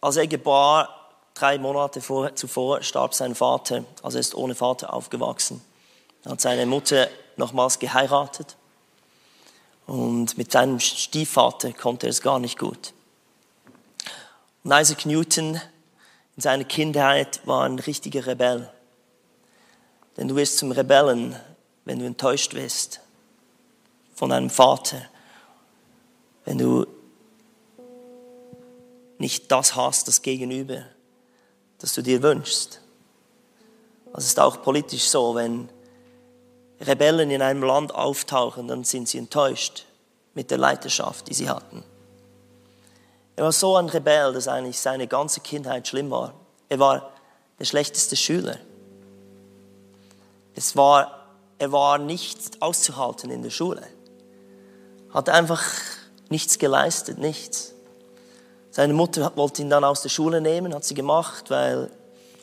als 0.00 0.16
er 0.16 0.26
gebar, 0.26 1.10
drei 1.34 1.58
Monate 1.58 2.00
vor, 2.00 2.34
zuvor, 2.34 2.82
starb 2.82 3.14
sein 3.14 3.34
Vater. 3.34 3.84
Also 4.02 4.18
er 4.18 4.20
ist 4.20 4.34
ohne 4.34 4.54
Vater 4.54 4.92
aufgewachsen. 4.92 5.62
Er 6.24 6.32
hat 6.32 6.40
seine 6.40 6.66
Mutter 6.66 7.08
nochmals 7.36 7.78
geheiratet. 7.78 8.56
Und 9.86 10.38
mit 10.38 10.52
seinem 10.52 10.80
Stiefvater 10.80 11.72
konnte 11.72 12.06
er 12.06 12.10
es 12.10 12.22
gar 12.22 12.38
nicht 12.38 12.58
gut. 12.58 12.92
Und 14.62 14.72
Isaac 14.72 15.06
Newton 15.06 15.60
in 16.40 16.42
seiner 16.42 16.64
Kindheit 16.64 17.46
war 17.46 17.66
ein 17.66 17.78
richtiger 17.78 18.26
Rebell. 18.26 18.72
Denn 20.16 20.26
du 20.26 20.36
wirst 20.36 20.56
zum 20.56 20.72
Rebellen, 20.72 21.36
wenn 21.84 21.98
du 21.98 22.06
enttäuscht 22.06 22.54
wirst 22.54 23.02
von 24.14 24.30
deinem 24.30 24.48
Vater, 24.48 25.02
wenn 26.46 26.56
du 26.56 26.86
nicht 29.18 29.52
das 29.52 29.76
hast, 29.76 30.08
das 30.08 30.22
Gegenüber, 30.22 30.86
das 31.76 31.92
du 31.92 32.00
dir 32.00 32.22
wünschst. 32.22 32.80
Es 34.14 34.24
ist 34.24 34.40
auch 34.40 34.62
politisch 34.62 35.10
so, 35.10 35.34
wenn 35.34 35.68
Rebellen 36.80 37.30
in 37.30 37.42
einem 37.42 37.64
Land 37.64 37.94
auftauchen, 37.94 38.66
dann 38.66 38.84
sind 38.84 39.10
sie 39.10 39.18
enttäuscht 39.18 39.84
mit 40.32 40.50
der 40.50 40.56
Leiterschaft, 40.56 41.28
die 41.28 41.34
sie 41.34 41.50
hatten. 41.50 41.84
Er 43.40 43.44
war 43.44 43.52
so 43.52 43.74
ein 43.76 43.88
Rebell, 43.88 44.34
dass 44.34 44.48
eigentlich 44.48 44.78
seine 44.78 45.06
ganze 45.06 45.40
Kindheit 45.40 45.88
schlimm 45.88 46.10
war. 46.10 46.34
Er 46.68 46.78
war 46.78 47.10
der 47.58 47.64
schlechteste 47.64 48.14
Schüler. 48.14 48.58
Es 50.54 50.76
war, 50.76 51.26
er 51.56 51.72
war 51.72 51.96
nicht 51.96 52.60
auszuhalten 52.60 53.30
in 53.30 53.42
der 53.42 53.48
Schule. 53.48 53.82
Hat 55.14 55.30
einfach 55.30 55.62
nichts 56.28 56.58
geleistet, 56.58 57.16
nichts. 57.16 57.72
Seine 58.72 58.92
Mutter 58.92 59.32
wollte 59.36 59.62
ihn 59.62 59.70
dann 59.70 59.84
aus 59.84 60.02
der 60.02 60.10
Schule 60.10 60.42
nehmen, 60.42 60.74
hat 60.74 60.84
sie 60.84 60.92
gemacht, 60.92 61.48
weil 61.48 61.90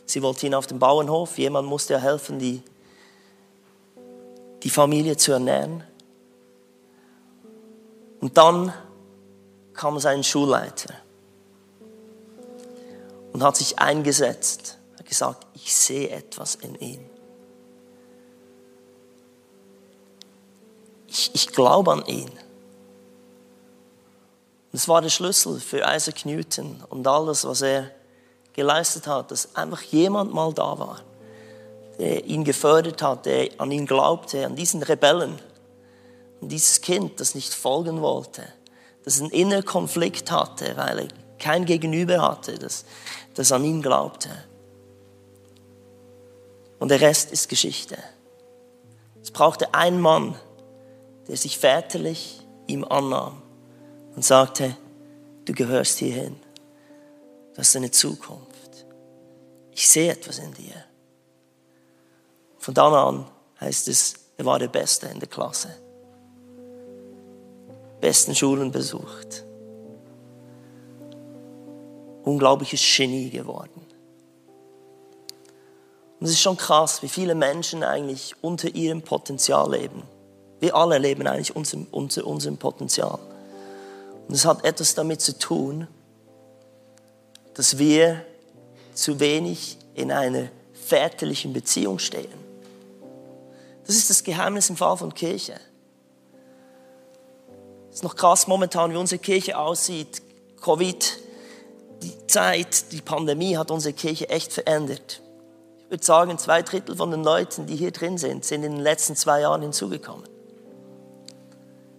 sie 0.08 0.24
wollte 0.24 0.48
ihn 0.48 0.56
auf 0.56 0.66
dem 0.66 0.80
Bauernhof. 0.80 1.38
Jemand 1.38 1.68
musste 1.68 1.94
ja 1.94 2.00
helfen, 2.00 2.40
die, 2.40 2.64
die 4.64 4.72
Familie 4.72 5.16
zu 5.16 5.32
ernähren. 5.32 5.84
Und 8.20 8.36
dann 8.36 8.74
kam 9.78 10.00
sein 10.00 10.24
Schulleiter 10.24 10.94
und 13.32 13.44
hat 13.44 13.56
sich 13.56 13.80
eingesetzt, 13.80 14.78
hat 14.98 15.06
gesagt, 15.06 15.48
ich 15.54 15.74
sehe 15.74 16.10
etwas 16.10 16.56
in 16.56 16.76
ihm. 16.76 17.10
Ich, 21.08 21.34
ich 21.34 21.48
glaube 21.48 21.94
an 21.94 22.06
ihn. 22.06 22.32
Das 24.72 24.88
war 24.88 25.02
der 25.02 25.10
Schlüssel 25.10 25.60
für 25.60 25.84
Isaac 25.88 26.26
Newton 26.26 26.84
und 26.90 27.08
alles, 27.08 27.46
was 27.46 27.62
er 27.62 27.92
geleistet 28.54 29.08
hat, 29.08 29.32
dass 29.32 29.56
einfach 29.56 29.82
jemand 29.84 30.34
mal 30.34 30.52
da 30.54 30.78
war, 30.78 31.02
der 32.00 32.26
ihn 32.26 32.44
gefördert 32.44 33.02
hat, 33.02 33.26
der 33.26 33.50
an 33.60 33.72
ihn 33.72 33.86
glaubte, 33.86 34.46
an 34.46 34.56
diesen 34.56 34.84
Rebellen, 34.84 35.40
an 36.42 36.50
dieses 36.50 36.82
Kind, 36.82 37.20
das 37.20 37.36
nicht 37.36 37.54
folgen 37.54 38.02
wollte, 38.02 38.44
das 39.08 39.22
einen 39.22 39.32
inneren 39.32 39.64
Konflikt 39.64 40.32
hatte, 40.32 40.76
weil 40.76 41.00
er 41.00 41.08
kein 41.40 41.64
Gegenüber 41.64 42.22
hatte, 42.22 42.60
das, 42.60 42.84
das 43.36 43.54
an 43.54 43.64
ihn 43.64 43.82
glaubte. 43.82 44.28
Und 46.78 46.90
der 46.90 47.00
Rest 47.00 47.32
ist 47.32 47.48
Geschichte. 47.48 47.98
Es 49.22 49.32
brauchte 49.32 49.74
einen 49.74 50.02
Mann, 50.02 50.36
der 51.30 51.38
sich 51.38 51.58
väterlich 51.58 52.46
ihm 52.68 52.84
annahm 52.84 53.42
und 54.14 54.26
sagte, 54.26 54.76
du 55.46 55.54
gehörst 55.54 56.00
hierhin. 56.00 56.36
Du 57.54 57.60
hast 57.60 57.78
eine 57.78 57.92
Zukunft. 57.92 58.86
Ich 59.72 59.88
sehe 59.88 60.12
etwas 60.12 60.40
in 60.40 60.54
dir. 60.54 60.84
Von 62.58 62.74
dann 62.74 62.94
an 62.94 63.26
heißt 63.62 63.88
es, 63.88 64.16
er 64.36 64.44
war 64.44 64.60
der 64.60 64.68
Beste 64.68 65.08
in 65.08 65.22
der 65.22 65.30
Klasse. 65.30 65.87
Besten 68.02 68.36
Schulen 68.36 68.72
besucht. 68.72 69.44
Unglaubliches 72.24 72.82
Genie 72.96 73.30
geworden. 73.30 73.82
Und 76.20 76.26
es 76.26 76.34
ist 76.34 76.42
schon 76.42 76.58
krass, 76.58 77.02
wie 77.02 77.08
viele 77.08 77.36
Menschen 77.36 77.84
eigentlich 77.84 78.34
unter 78.42 78.74
ihrem 78.74 79.02
Potenzial 79.02 79.72
leben. 79.72 80.04
Wir 80.60 80.76
alle 80.76 80.98
leben 80.98 81.28
eigentlich 81.28 81.56
unter, 81.56 81.78
unter 81.92 82.26
unserem 82.26 82.58
Potenzial. 82.58 83.20
Und 84.28 84.34
es 84.34 84.46
hat 84.46 84.66
etwas 84.66 84.96
damit 84.96 85.22
zu 85.22 85.38
tun, 85.38 85.88
dass 87.54 87.78
wir 87.78 88.26
zu 88.94 89.20
wenig 89.20 89.78
in 89.94 90.12
einer 90.12 90.50
väterlichen 90.74 91.54
Beziehung 91.54 92.00
stehen. 92.00 92.48
Das 93.86 93.96
ist 93.96 94.10
das 94.10 94.24
Geheimnis 94.24 94.70
im 94.70 94.76
Fall 94.76 94.98
von 94.98 95.14
Kirche. 95.14 95.60
Es 97.98 98.02
ist 98.02 98.04
noch 98.04 98.16
krass 98.16 98.46
momentan, 98.46 98.92
wie 98.92 98.96
unsere 98.96 99.18
Kirche 99.18 99.58
aussieht. 99.58 100.22
Covid, 100.62 101.18
die 102.04 102.28
Zeit, 102.28 102.92
die 102.92 103.02
Pandemie 103.02 103.58
hat 103.58 103.72
unsere 103.72 103.92
Kirche 103.92 104.30
echt 104.30 104.54
verändert. 104.54 105.20
Ich 105.80 105.90
würde 105.90 106.06
sagen, 106.06 106.38
zwei 106.38 106.62
Drittel 106.62 106.96
von 106.96 107.10
den 107.10 107.24
Leuten, 107.24 107.66
die 107.66 107.76
hier 107.76 107.90
drin 107.90 108.20
sind, 108.20 108.46
sind 108.46 108.64
in 108.64 108.74
den 108.74 108.82
letzten 108.82 109.16
zwei 109.16 109.42
Jahren 109.42 109.64
hinzugekommen. 109.64 110.30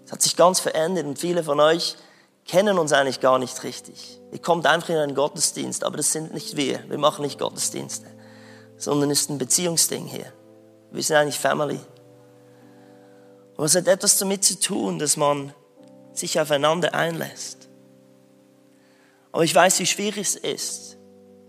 Es 0.07 0.13
hat 0.13 0.23
sich 0.23 0.37
ganz 0.37 0.61
verändert 0.61 1.05
und 1.05 1.19
viele 1.19 1.43
von 1.43 1.59
euch 1.59 1.97
kennen 2.45 2.79
uns 2.79 2.93
eigentlich 2.93 3.19
gar 3.19 3.41
nicht 3.41 3.65
richtig. 3.65 4.21
Ihr 4.31 4.39
kommt 4.39 4.69
einfach 4.69 4.91
in 4.91 4.99
einen 4.99 5.17
Gottesdienst, 5.17 5.83
aber 5.83 5.97
das 5.97 6.13
sind 6.13 6.33
nicht 6.33 6.57
wir. 6.57 6.79
Wir 6.89 6.99
machen 6.99 7.23
nicht 7.23 7.41
Gottesdienste, 7.41 8.07
sondern 8.77 9.11
es 9.11 9.23
ist 9.23 9.31
ein 9.31 9.39
Beziehungsding 9.39 10.07
hier. 10.07 10.33
Wir 10.93 11.03
sind 11.03 11.17
eigentlich 11.17 11.41
Family. 11.41 11.81
Aber 13.57 13.67
es 13.67 13.75
hat 13.75 13.89
etwas 13.89 14.17
damit 14.17 14.45
zu 14.45 14.61
tun, 14.61 15.01
dass 15.01 15.17
man 15.17 15.53
sich 16.19 16.41
aufeinander 16.41 16.95
einlässt. 16.95 17.69
Aber 19.33 19.45
ich 19.45 19.55
weiß, 19.55 19.79
wie 19.81 19.87
schwierig 19.87 20.29
es 20.29 20.37
ist, 20.37 20.97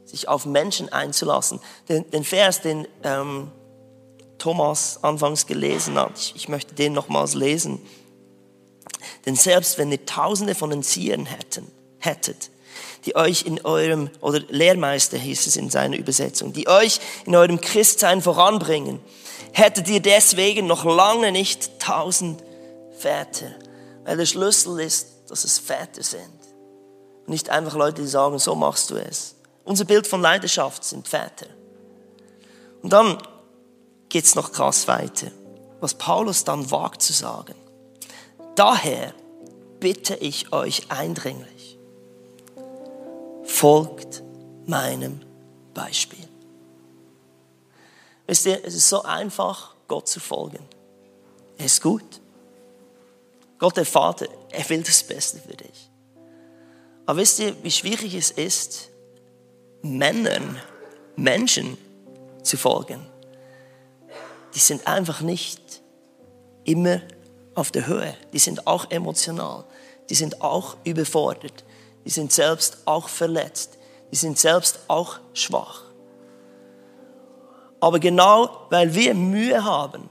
sich 0.05 0.27
auf 0.27 0.45
Menschen 0.45 0.89
einzulassen. 0.89 1.59
Den, 1.87 2.09
den 2.11 2.23
Vers, 2.23 2.61
den 2.61 2.87
ähm, 3.03 3.51
Thomas 4.37 5.03
anfangs 5.03 5.45
gelesen 5.45 5.97
hat, 5.97 6.17
ich, 6.17 6.35
ich 6.35 6.49
möchte 6.49 6.75
den 6.75 6.93
nochmals 6.93 7.35
lesen. 7.35 7.79
Denn 9.25 9.35
selbst 9.35 9.77
wenn 9.77 9.91
ihr 9.91 10.05
Tausende 10.05 10.55
von 10.55 10.71
Enziehern 10.71 11.25
hätten, 11.25 11.69
hättet, 11.99 12.49
die 13.05 13.15
euch 13.15 13.43
in 13.43 13.63
eurem, 13.65 14.09
oder 14.21 14.39
Lehrmeister 14.49 15.17
hieß 15.17 15.47
es 15.47 15.55
in 15.55 15.69
seiner 15.69 15.97
Übersetzung, 15.97 16.53
die 16.53 16.67
euch 16.67 16.99
in 17.25 17.35
eurem 17.35 17.61
Christsein 17.61 18.21
voranbringen, 18.21 18.99
hättet 19.53 19.89
ihr 19.89 20.01
deswegen 20.01 20.67
noch 20.67 20.85
lange 20.85 21.31
nicht 21.31 21.79
tausend 21.79 22.43
Väter. 22.97 23.51
Weil 24.09 24.17
der 24.17 24.25
Schlüssel 24.25 24.79
ist, 24.79 25.07
dass 25.27 25.43
es 25.43 25.59
Väter 25.59 26.01
sind. 26.01 26.39
nicht 27.27 27.51
einfach 27.51 27.75
Leute, 27.75 28.01
die 28.01 28.07
sagen, 28.07 28.39
so 28.39 28.55
machst 28.55 28.89
du 28.89 28.95
es. 28.95 29.35
Unser 29.65 29.85
Bild 29.85 30.07
von 30.07 30.19
Leidenschaft 30.19 30.83
sind 30.83 31.07
Väter. 31.07 31.45
Und 32.81 32.91
dann 32.91 33.19
geht's 34.09 34.33
noch 34.33 34.51
krass 34.51 34.87
weiter. 34.87 35.27
Was 35.79 35.93
Paulus 35.93 36.43
dann 36.43 36.71
wagt 36.71 37.03
zu 37.03 37.13
sagen. 37.13 37.53
Daher 38.55 39.13
bitte 39.79 40.15
ich 40.15 40.51
euch 40.53 40.89
eindringlich, 40.89 41.77
folgt 43.43 44.23
meinem 44.65 45.21
Beispiel. 45.75 46.27
Wisst 48.25 48.47
ihr, 48.47 48.65
es 48.65 48.73
ist 48.73 48.89
so 48.89 49.03
einfach, 49.03 49.75
Gott 49.87 50.07
zu 50.07 50.19
folgen. 50.19 50.65
Er 51.59 51.67
ist 51.67 51.83
gut. 51.83 52.21
Gott 53.59 53.75
der 53.75 53.85
Vater, 53.85 54.25
er 54.51 54.67
will 54.69 54.81
das 54.81 55.03
Beste 55.03 55.37
für 55.39 55.55
dich. 55.55 55.91
Aber 57.05 57.19
wisst 57.19 57.39
ihr, 57.39 57.61
wie 57.61 57.71
schwierig 57.71 58.15
es 58.15 58.31
ist, 58.31 58.89
Männern, 59.81 60.57
Menschen 61.17 61.77
zu 62.41 62.57
folgen? 62.57 63.05
Die 64.55 64.59
sind 64.59 64.87
einfach 64.87 65.19
nicht 65.19 65.81
immer 66.63 67.01
auf 67.53 67.71
der 67.71 67.85
Höhe. 67.85 68.15
Die 68.31 68.39
sind 68.39 68.65
auch 68.65 68.89
emotional. 68.89 69.65
Die 70.09 70.15
sind 70.15 70.41
auch 70.41 70.77
überfordert. 70.85 71.65
Die 72.05 72.09
sind 72.09 72.31
selbst 72.31 72.77
auch 72.85 73.09
verletzt. 73.09 73.77
Die 74.11 74.15
sind 74.15 74.39
selbst 74.39 74.79
auch 74.87 75.19
schwach. 75.33 75.83
Aber 77.81 77.99
genau 77.99 78.67
weil 78.69 78.93
wir 78.93 79.13
Mühe 79.13 79.63
haben 79.63 80.09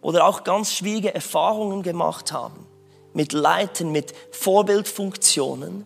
oder 0.00 0.26
auch 0.26 0.42
ganz 0.42 0.72
schwierige 0.72 1.14
Erfahrungen 1.14 1.82
gemacht 1.82 2.32
haben 2.32 2.66
mit 3.12 3.32
Leiten, 3.32 3.92
mit 3.92 4.12
Vorbildfunktionen, 4.30 5.84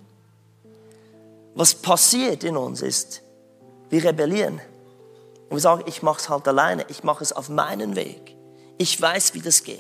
was 1.55 1.75
passiert 1.75 2.45
in 2.45 2.57
uns 2.57 2.83
ist, 2.83 3.23
Wir 3.91 4.05
rebellieren. 4.05 4.61
Und 5.49 5.57
wir 5.57 5.61
sagen, 5.61 5.85
ich 5.87 6.03
mache 6.03 6.19
es 6.19 6.29
halt 6.29 6.49
alleine, 6.49 6.85
ich 6.89 7.05
mache 7.05 7.23
es 7.23 7.33
auf 7.33 7.49
meinen 7.49 7.95
Weg. 7.95 8.35
Ich 8.77 9.01
weiß, 9.01 9.35
wie 9.35 9.41
das 9.41 9.63
geht. 9.63 9.79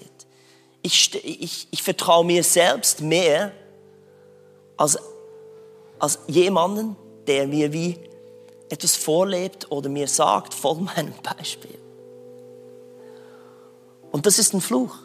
Ich, 0.83 1.12
ich, 1.24 1.66
ich 1.70 1.83
vertraue 1.83 2.24
mir 2.24 2.44
selbst 2.44 3.00
mehr 3.00 3.50
als, 4.76 4.98
als 5.98 6.20
jemanden, 6.28 6.96
der 7.26 7.48
mir 7.48 7.72
wie 7.72 7.98
etwas 8.68 8.94
vorlebt 8.94 9.70
oder 9.70 9.88
mir 9.88 10.07
sagt, 10.07 10.54
folge 10.54 10.83
meinem 10.96 11.14
Beispiel. 11.22 11.78
Und 14.12 14.26
das 14.26 14.38
ist 14.38 14.54
ein 14.54 14.61
Fluch. 14.61 14.96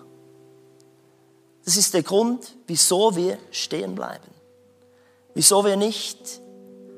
Das 1.70 1.78
ist 1.78 1.94
der 1.94 2.02
Grund, 2.02 2.56
wieso 2.66 3.16
wir 3.16 3.38
stehen 3.52 3.94
bleiben. 3.94 4.32
Wieso 5.36 5.64
wir 5.64 5.76
nicht 5.76 6.18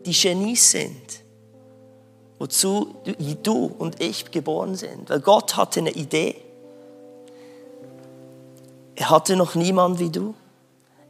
die 0.06 0.14
Genies 0.14 0.72
sind, 0.72 1.26
wozu 2.40 2.96
du 3.44 3.66
und 3.66 4.02
ich 4.02 4.32
geboren 4.32 4.76
sind. 4.76 5.10
Weil 5.10 5.20
Gott 5.20 5.58
hatte 5.58 5.82
eine 5.82 5.92
Idee. 5.92 6.42
Er 8.96 9.10
hatte 9.10 9.36
noch 9.36 9.56
niemand 9.56 10.00
wie 10.00 10.10
du. 10.10 10.36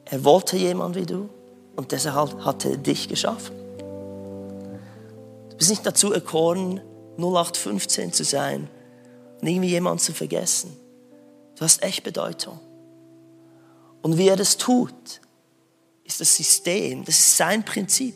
Er 0.06 0.24
wollte 0.24 0.58
jemand 0.58 0.96
wie 0.96 1.06
du. 1.06 1.30
Und 1.76 1.92
deshalb 1.92 2.44
hat 2.44 2.66
er 2.66 2.78
dich 2.78 3.10
geschaffen. 3.10 3.56
Du 5.52 5.56
bist 5.56 5.70
nicht 5.70 5.86
dazu 5.86 6.12
erkoren, 6.12 6.82
0815 7.18 8.12
zu 8.12 8.24
sein 8.24 8.68
und 9.40 9.48
irgendwie 9.48 9.70
jemanden 9.70 10.00
zu 10.00 10.14
vergessen. 10.14 10.76
Du 11.58 11.64
hast 11.64 11.84
echt 11.84 12.04
Bedeutung. 12.04 12.60
Und 14.02 14.18
wie 14.18 14.28
er 14.28 14.36
das 14.36 14.58
tut, 14.58 15.22
ist 16.04 16.20
das 16.20 16.36
System, 16.36 17.06
das 17.06 17.20
ist 17.20 17.38
sein 17.38 17.64
Prinzip 17.64 18.16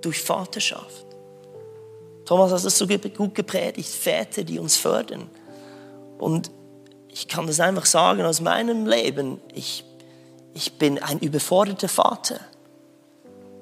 durch 0.00 0.20
Vaterschaft. 0.20 1.06
Thomas 2.24 2.52
hat 2.52 2.64
das 2.64 2.78
so 2.78 2.86
gut 2.86 3.34
gepredigt, 3.34 3.88
Väter, 3.88 4.44
die 4.44 4.58
uns 4.58 4.76
fördern. 4.76 5.28
Und 6.18 6.50
ich 7.08 7.28
kann 7.28 7.46
das 7.46 7.60
einfach 7.60 7.86
sagen 7.86 8.22
aus 8.22 8.40
meinem 8.40 8.86
Leben, 8.86 9.40
ich, 9.52 9.84
ich 10.54 10.78
bin 10.78 10.98
ein 11.02 11.18
überforderter 11.18 11.88
Vater. 11.88 12.40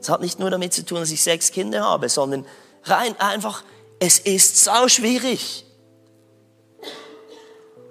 Es 0.01 0.09
hat 0.09 0.21
nicht 0.21 0.39
nur 0.39 0.51
damit 0.51 0.73
zu 0.73 0.85
tun, 0.85 1.01
dass 1.01 1.11
ich 1.11 1.23
sechs 1.23 1.51
Kinder 1.53 1.83
habe, 1.83 2.09
sondern 2.09 2.47
rein 2.85 3.19
einfach, 3.19 3.65
es 3.99 4.19
ist 4.19 4.57
sau 4.57 4.89
schwierig. 4.89 5.65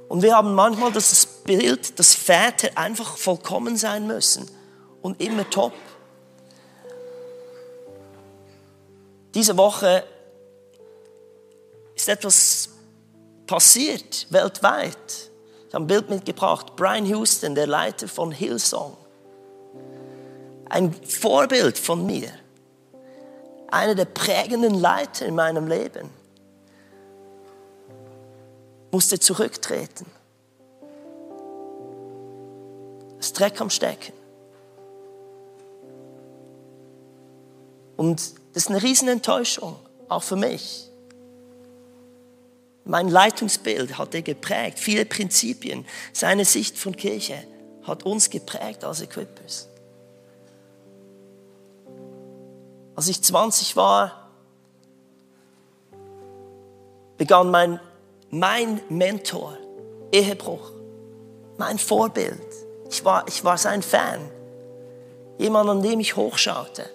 Und 0.10 0.24
wir 0.24 0.36
haben 0.36 0.56
manchmal 0.56 0.92
das 0.92 1.26
Bild, 1.26 1.98
dass 2.00 2.16
Väter 2.16 2.72
einfach 2.76 3.16
vollkommen 3.16 3.78
sein 3.78 4.08
müssen 4.08 4.50
und 5.04 5.22
immer 5.22 5.48
top. 5.50 5.74
Diese 9.36 9.56
Woche 9.56 10.04
ist 11.96 12.10
etwas 12.10 12.70
passiert 13.46 14.26
weltweit. 14.32 15.30
Ich 15.68 15.76
habe 15.76 15.86
ein 15.86 15.88
Bild 15.88 16.10
mitgebracht. 16.10 16.76
Brian 16.76 17.06
Houston, 17.06 17.54
der 17.54 17.68
Leiter 17.68 18.08
von 18.08 18.32
Hillsong. 18.32 18.98
Ein 20.70 20.92
Vorbild 21.06 21.78
von 21.78 22.08
mir. 22.08 22.32
Einer 23.68 23.94
der 23.94 24.06
prägenden 24.06 24.74
Leiter 24.74 25.28
in 25.28 25.36
meinem 25.36 25.68
Leben. 25.68 26.19
Musste 28.92 29.20
zurücktreten. 29.20 30.06
Das 33.18 33.34
Dreck 33.34 33.60
am 33.62 33.70
Stecken. 33.70 34.14
Und 37.98 38.22
das 38.54 38.64
ist 38.64 38.70
eine 38.70 38.82
riesen 38.82 39.10
Enttäuschung, 39.10 39.76
auch 40.08 40.24
für 40.24 40.38
mich. 40.38 40.90
Mein 42.86 43.10
Leitungsbild 43.10 43.98
hat 43.98 44.16
er 44.16 44.22
geprägt, 44.22 44.80
viele 44.80 45.06
Prinzipien, 45.06 45.86
seine 46.14 46.46
Sicht 46.46 46.78
von 46.78 46.96
Kirche 46.96 47.44
hat 47.84 48.04
uns 48.04 48.30
geprägt 48.30 48.84
als 48.84 49.02
Equippers. 49.02 49.68
Als 52.96 53.08
ich 53.08 53.22
20 53.22 53.76
war, 53.76 54.30
begann 57.18 57.52
mein, 57.52 57.80
mein 58.32 58.82
Mentor, 58.90 59.58
Ehebruch, 60.12 60.72
mein 61.58 61.78
Vorbild. 61.78 62.42
Ich 62.90 63.04
war, 63.06 63.28
ich 63.28 63.44
war 63.44 63.58
sein 63.58 63.82
Fan, 63.82 64.30
jemand, 65.38 65.70
an 65.70 65.82
dem 65.82 66.00
ich 66.00 66.16
hochschaute. 66.16 66.90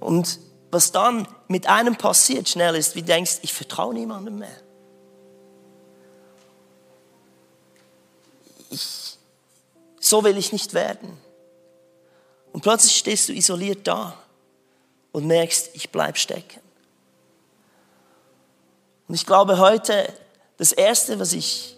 Und 0.00 0.38
was 0.70 0.92
dann 0.92 1.26
mit 1.48 1.68
einem 1.68 1.96
passiert 1.96 2.48
schnell 2.48 2.74
ist, 2.74 2.94
wie 2.94 3.00
du 3.00 3.06
denkst, 3.06 3.38
ich 3.42 3.52
vertraue 3.52 3.94
niemandem 3.94 4.38
mehr. 4.38 4.60
Ich, 8.70 9.16
so 10.00 10.24
will 10.24 10.36
ich 10.36 10.52
nicht 10.52 10.74
werden. 10.74 11.16
Und 12.52 12.62
plötzlich 12.62 12.96
stehst 12.96 13.28
du 13.28 13.32
isoliert 13.32 13.86
da 13.86 14.16
und 15.12 15.26
merkst, 15.26 15.70
ich 15.74 15.90
bleibe 15.90 16.18
stecken. 16.18 16.63
Und 19.14 19.20
ich 19.20 19.26
glaube 19.26 19.60
heute, 19.60 20.12
das 20.56 20.72
Erste, 20.72 21.20
was 21.20 21.34
ich 21.34 21.76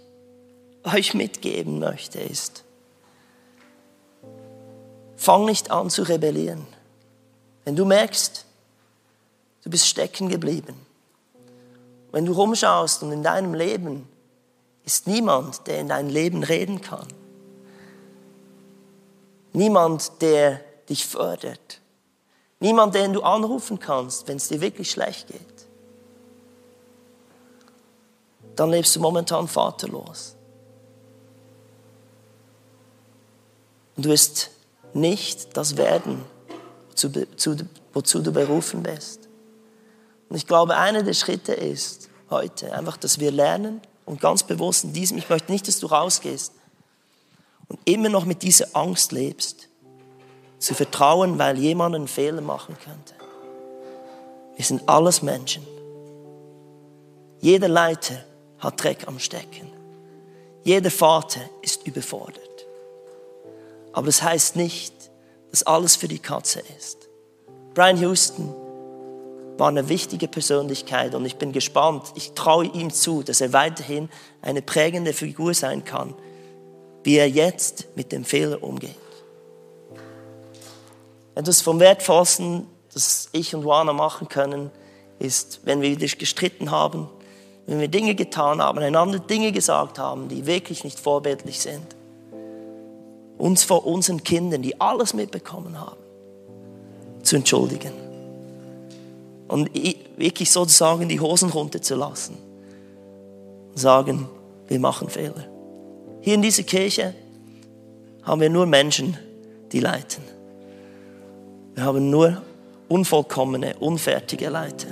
euch 0.84 1.12
mitgeben 1.12 1.78
möchte, 1.80 2.18
ist, 2.18 2.64
fang 5.18 5.44
nicht 5.44 5.70
an 5.70 5.90
zu 5.90 6.04
rebellieren. 6.04 6.66
Wenn 7.66 7.76
du 7.76 7.84
merkst, 7.84 8.46
du 9.64 9.68
bist 9.68 9.86
stecken 9.86 10.30
geblieben, 10.30 10.80
wenn 12.10 12.24
du 12.24 12.32
rumschaust 12.32 13.02
und 13.02 13.12
in 13.12 13.22
deinem 13.22 13.52
Leben 13.52 14.08
ist 14.86 15.06
niemand, 15.06 15.66
der 15.66 15.80
in 15.80 15.88
dein 15.88 16.08
Leben 16.08 16.42
reden 16.42 16.80
kann, 16.80 17.06
niemand, 19.52 20.22
der 20.22 20.62
dich 20.88 21.04
fördert, 21.04 21.82
niemand, 22.60 22.94
den 22.94 23.12
du 23.12 23.20
anrufen 23.20 23.78
kannst, 23.78 24.26
wenn 24.26 24.38
es 24.38 24.48
dir 24.48 24.62
wirklich 24.62 24.90
schlecht 24.90 25.26
geht, 25.26 25.55
dann 28.56 28.70
lebst 28.70 28.96
du 28.96 29.00
momentan 29.00 29.46
vaterlos. 29.46 30.34
Und 33.96 34.04
du 34.04 34.08
wirst 34.10 34.50
nicht 34.92 35.56
das 35.56 35.76
werden, 35.76 36.24
zu, 36.94 37.10
zu, 37.36 37.56
wozu 37.92 38.20
du 38.20 38.32
berufen 38.32 38.82
bist. 38.82 39.28
Und 40.28 40.36
ich 40.36 40.46
glaube, 40.46 40.76
einer 40.76 41.02
der 41.02 41.14
Schritte 41.14 41.52
ist 41.52 42.08
heute 42.30 42.72
einfach, 42.72 42.96
dass 42.96 43.20
wir 43.20 43.30
lernen 43.30 43.80
und 44.04 44.20
ganz 44.20 44.42
bewusst 44.42 44.84
in 44.84 44.92
diesem, 44.92 45.18
ich 45.18 45.28
möchte 45.28 45.52
nicht, 45.52 45.68
dass 45.68 45.78
du 45.78 45.86
rausgehst 45.86 46.52
und 47.68 47.78
immer 47.84 48.08
noch 48.08 48.24
mit 48.24 48.42
dieser 48.42 48.74
Angst 48.74 49.12
lebst, 49.12 49.68
zu 50.58 50.74
vertrauen, 50.74 51.38
weil 51.38 51.58
jemand 51.58 51.94
einen 51.94 52.08
Fehler 52.08 52.40
machen 52.40 52.76
könnte. 52.82 53.14
Wir 54.56 54.64
sind 54.64 54.88
alles 54.88 55.20
Menschen. 55.20 55.66
Jeder 57.40 57.68
Leiter 57.68 58.24
hat 58.66 58.82
Dreck 58.82 59.06
am 59.06 59.18
Stecken. 59.18 59.70
Jeder 60.64 60.90
Vater 60.90 61.40
ist 61.62 61.86
überfordert. 61.86 62.66
Aber 63.92 64.06
das 64.06 64.22
heißt 64.22 64.56
nicht, 64.56 64.92
dass 65.50 65.62
alles 65.62 65.96
für 65.96 66.08
die 66.08 66.18
Katze 66.18 66.62
ist. 66.76 67.08
Brian 67.74 67.96
Houston 67.98 68.52
war 69.56 69.68
eine 69.68 69.88
wichtige 69.88 70.28
Persönlichkeit 70.28 71.14
und 71.14 71.24
ich 71.24 71.36
bin 71.36 71.52
gespannt. 71.52 72.12
Ich 72.16 72.32
traue 72.32 72.66
ihm 72.66 72.90
zu, 72.90 73.22
dass 73.22 73.40
er 73.40 73.52
weiterhin 73.52 74.10
eine 74.42 74.60
prägende 74.60 75.12
Figur 75.12 75.54
sein 75.54 75.84
kann, 75.84 76.14
wie 77.04 77.16
er 77.16 77.28
jetzt 77.28 77.86
mit 77.94 78.12
dem 78.12 78.24
Fehler 78.24 78.62
umgeht. 78.62 78.96
Etwas 81.36 81.60
vom 81.60 81.78
Wertvollsten, 81.78 82.66
das 82.92 83.28
ich 83.32 83.54
und 83.54 83.62
Juana 83.62 83.92
machen 83.92 84.28
können, 84.28 84.70
ist, 85.18 85.60
wenn 85.64 85.80
wir 85.80 85.90
wieder 85.90 86.06
gestritten 86.16 86.70
haben, 86.70 87.08
wenn 87.66 87.80
wir 87.80 87.88
Dinge 87.88 88.14
getan 88.14 88.62
haben, 88.62 88.78
einander 88.78 89.18
Dinge 89.18 89.52
gesagt 89.52 89.98
haben, 89.98 90.28
die 90.28 90.46
wirklich 90.46 90.84
nicht 90.84 91.00
vorbildlich 91.00 91.60
sind 91.60 91.96
uns 93.38 93.64
vor 93.64 93.86
unseren 93.86 94.22
Kindern, 94.22 94.62
die 94.62 94.80
alles 94.80 95.14
mitbekommen 95.14 95.80
haben, 95.80 96.00
zu 97.22 97.36
entschuldigen. 97.36 97.92
Und 99.48 99.70
wirklich 100.16 100.50
sozusagen 100.50 101.08
die 101.08 101.20
Hosen 101.20 101.50
runterzulassen. 101.50 102.36
Und 103.70 103.78
sagen, 103.78 104.28
wir 104.66 104.80
machen 104.80 105.08
Fehler. 105.08 105.46
Hier 106.20 106.34
in 106.34 106.42
dieser 106.42 106.64
Kirche 106.64 107.14
haben 108.22 108.40
wir 108.40 108.50
nur 108.50 108.66
Menschen, 108.66 109.16
die 109.70 109.80
leiten. 109.80 110.24
Wir 111.74 111.84
haben 111.84 112.10
nur 112.10 112.42
unvollkommene, 112.88 113.76
unfertige 113.78 114.48
Leiter. 114.48 114.88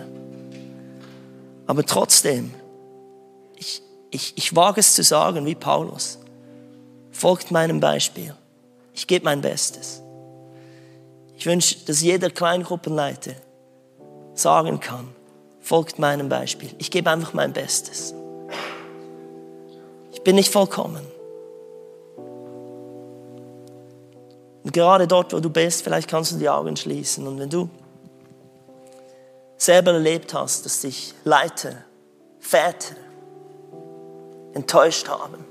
Aber 1.66 1.84
trotzdem, 1.84 2.52
ich, 4.14 4.36
ich, 4.36 4.54
wage 4.54 4.80
es 4.80 4.94
zu 4.94 5.02
sagen, 5.02 5.44
wie 5.46 5.54
Paulus, 5.54 6.18
Folgt 7.14 7.52
meinem 7.52 7.78
Beispiel. 7.78 8.34
Ich 8.92 9.06
gebe 9.06 9.24
mein 9.24 9.40
Bestes. 9.40 10.02
Ich 11.36 11.46
wünsche, 11.46 11.76
dass 11.86 12.02
jeder 12.02 12.28
Kleingruppenleiter 12.28 13.34
sagen 14.34 14.80
kann, 14.80 15.08
folgt 15.60 16.00
meinem 16.00 16.28
Beispiel. 16.28 16.70
Ich 16.78 16.90
gebe 16.90 17.08
einfach 17.08 17.32
mein 17.32 17.52
Bestes. 17.52 18.14
Ich 20.12 20.22
bin 20.22 20.34
nicht 20.34 20.52
vollkommen. 20.52 21.06
Und 24.64 24.72
gerade 24.72 25.06
dort, 25.06 25.32
wo 25.32 25.38
du 25.38 25.50
bist, 25.50 25.82
vielleicht 25.82 26.08
kannst 26.08 26.32
du 26.32 26.36
die 26.36 26.48
Augen 26.48 26.76
schließen. 26.76 27.28
Und 27.28 27.38
wenn 27.38 27.50
du 27.50 27.70
selber 29.56 29.92
erlebt 29.92 30.34
hast, 30.34 30.66
dass 30.66 30.80
dich 30.80 31.14
Leiter, 31.22 31.84
Väter 32.40 33.03
enttäuscht 34.54 35.08
haben, 35.08 35.44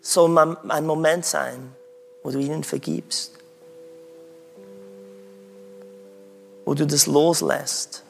soll 0.00 0.36
ein 0.38 0.86
Moment 0.86 1.24
sein, 1.24 1.74
wo 2.22 2.30
du 2.30 2.38
ihnen 2.38 2.64
vergibst, 2.64 3.32
wo 6.64 6.74
du 6.74 6.86
das 6.86 7.06
loslässt. 7.06 8.02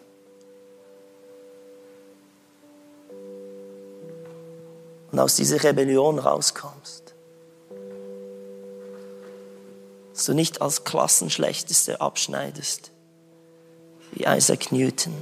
Und 5.10 5.18
aus 5.18 5.36
dieser 5.36 5.62
Rebellion 5.62 6.18
rauskommst. 6.18 7.14
Dass 10.12 10.26
du 10.26 10.34
nicht 10.34 10.60
als 10.60 10.84
Klassenschlechteste 10.84 12.00
abschneidest, 12.00 12.90
wie 14.12 14.24
Isaac 14.24 14.70
Newton, 14.70 15.14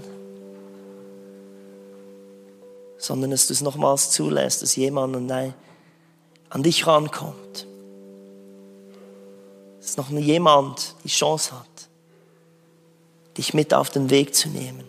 sondern 3.06 3.30
dass 3.30 3.46
du 3.46 3.52
es 3.52 3.60
nochmals 3.60 4.10
zulässt, 4.10 4.62
dass 4.62 4.74
jemand 4.74 5.30
an 5.30 6.62
dich 6.62 6.86
rankommt. 6.86 7.66
Dass 9.80 9.96
noch 9.96 10.10
jemand 10.10 10.96
die 11.04 11.08
Chance 11.08 11.52
hat, 11.52 11.88
dich 13.38 13.54
mit 13.54 13.72
auf 13.72 13.90
den 13.90 14.10
Weg 14.10 14.34
zu 14.34 14.48
nehmen, 14.48 14.82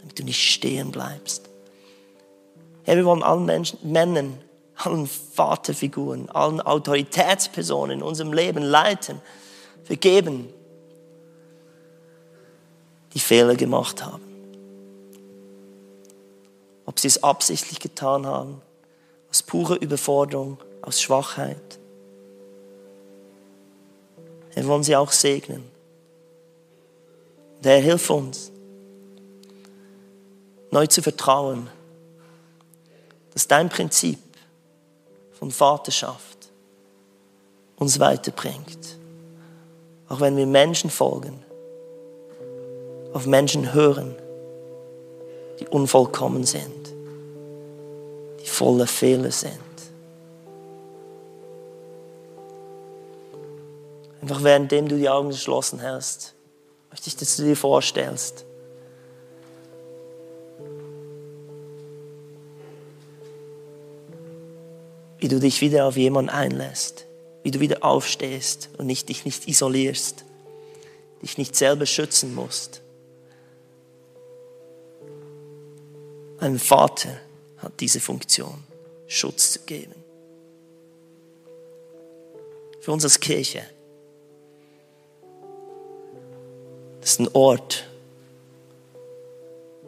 damit 0.00 0.18
du 0.18 0.24
nicht 0.24 0.42
stehen 0.42 0.90
bleibst. 0.90 1.48
Herr, 2.82 2.96
wir 2.96 3.04
wollen 3.04 3.22
allen 3.22 3.44
Menschen, 3.44 3.78
Männern, 3.84 4.40
allen 4.74 5.06
Vaterfiguren, 5.06 6.28
allen 6.30 6.60
Autoritätspersonen 6.60 7.98
in 7.98 8.02
unserem 8.02 8.32
Leben 8.32 8.62
leiten, 8.62 9.20
vergeben, 9.84 10.48
die 13.14 13.20
Fehler 13.20 13.54
gemacht 13.54 14.04
haben. 14.04 14.29
Ob 16.90 16.98
sie 16.98 17.06
es 17.06 17.22
absichtlich 17.22 17.78
getan 17.78 18.26
haben, 18.26 18.60
aus 19.30 19.44
purer 19.44 19.80
Überforderung, 19.80 20.58
aus 20.82 21.00
Schwachheit. 21.00 21.78
Wir 24.54 24.66
wollen 24.66 24.82
sie 24.82 24.96
auch 24.96 25.12
segnen. 25.12 25.62
Der 27.60 27.78
hilft 27.78 28.10
uns, 28.10 28.50
neu 30.72 30.88
zu 30.88 31.00
vertrauen, 31.00 31.70
dass 33.34 33.46
dein 33.46 33.68
Prinzip 33.68 34.18
von 35.30 35.52
Vaterschaft 35.52 36.50
uns 37.76 38.00
weiterbringt. 38.00 38.98
Auch 40.08 40.18
wenn 40.18 40.36
wir 40.36 40.46
Menschen 40.46 40.90
folgen, 40.90 41.40
auf 43.12 43.26
Menschen 43.26 43.72
hören, 43.74 44.16
die 45.60 45.68
unvollkommen 45.68 46.44
sind, 46.44 46.94
die 48.42 48.48
voller 48.48 48.86
Fehler 48.86 49.30
sind. 49.30 49.58
Einfach 54.22 54.42
währenddem 54.42 54.88
du 54.88 54.96
die 54.96 55.08
Augen 55.08 55.28
geschlossen 55.28 55.82
hast 55.82 56.34
möchte 56.90 57.08
ich, 57.08 57.16
dass 57.16 57.36
du 57.36 57.44
dir 57.44 57.56
vorstellst. 57.56 58.44
Wie 65.18 65.28
du 65.28 65.38
dich 65.38 65.60
wieder 65.60 65.86
auf 65.86 65.96
jemanden 65.96 66.30
einlässt, 66.30 67.06
wie 67.42 67.50
du 67.50 67.60
wieder 67.60 67.84
aufstehst 67.84 68.70
und 68.78 68.86
nicht, 68.86 69.08
dich 69.08 69.24
nicht 69.24 69.46
isolierst, 69.46 70.24
dich 71.22 71.38
nicht 71.38 71.54
selber 71.54 71.86
schützen 71.86 72.34
musst. 72.34 72.82
Ein 76.40 76.58
Vater 76.58 77.16
hat 77.58 77.72
diese 77.80 78.00
Funktion, 78.00 78.64
Schutz 79.06 79.52
zu 79.52 79.60
geben. 79.60 79.94
Für 82.80 82.92
uns 82.92 83.04
als 83.04 83.20
Kirche 83.20 83.62
Das 87.00 87.12
ist 87.12 87.20
ein 87.20 87.30
Ort. 87.32 87.86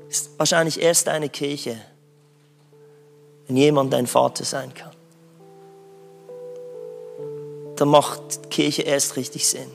Das 0.08 0.22
ist 0.22 0.30
wahrscheinlich 0.38 0.80
erst 0.80 1.08
eine 1.08 1.28
Kirche, 1.28 1.78
wenn 3.46 3.56
jemand 3.56 3.92
dein 3.92 4.06
Vater 4.06 4.44
sein 4.44 4.72
kann. 4.74 4.92
Dann 7.76 7.88
macht 7.88 8.50
Kirche 8.50 8.82
erst 8.82 9.16
richtig 9.16 9.46
Sinn. 9.46 9.70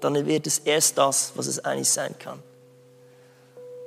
Dann 0.00 0.26
wird 0.26 0.46
es 0.46 0.58
erst 0.60 0.98
das, 0.98 1.32
was 1.36 1.46
es 1.46 1.64
eigentlich 1.64 1.90
sein 1.90 2.14
kann. 2.18 2.42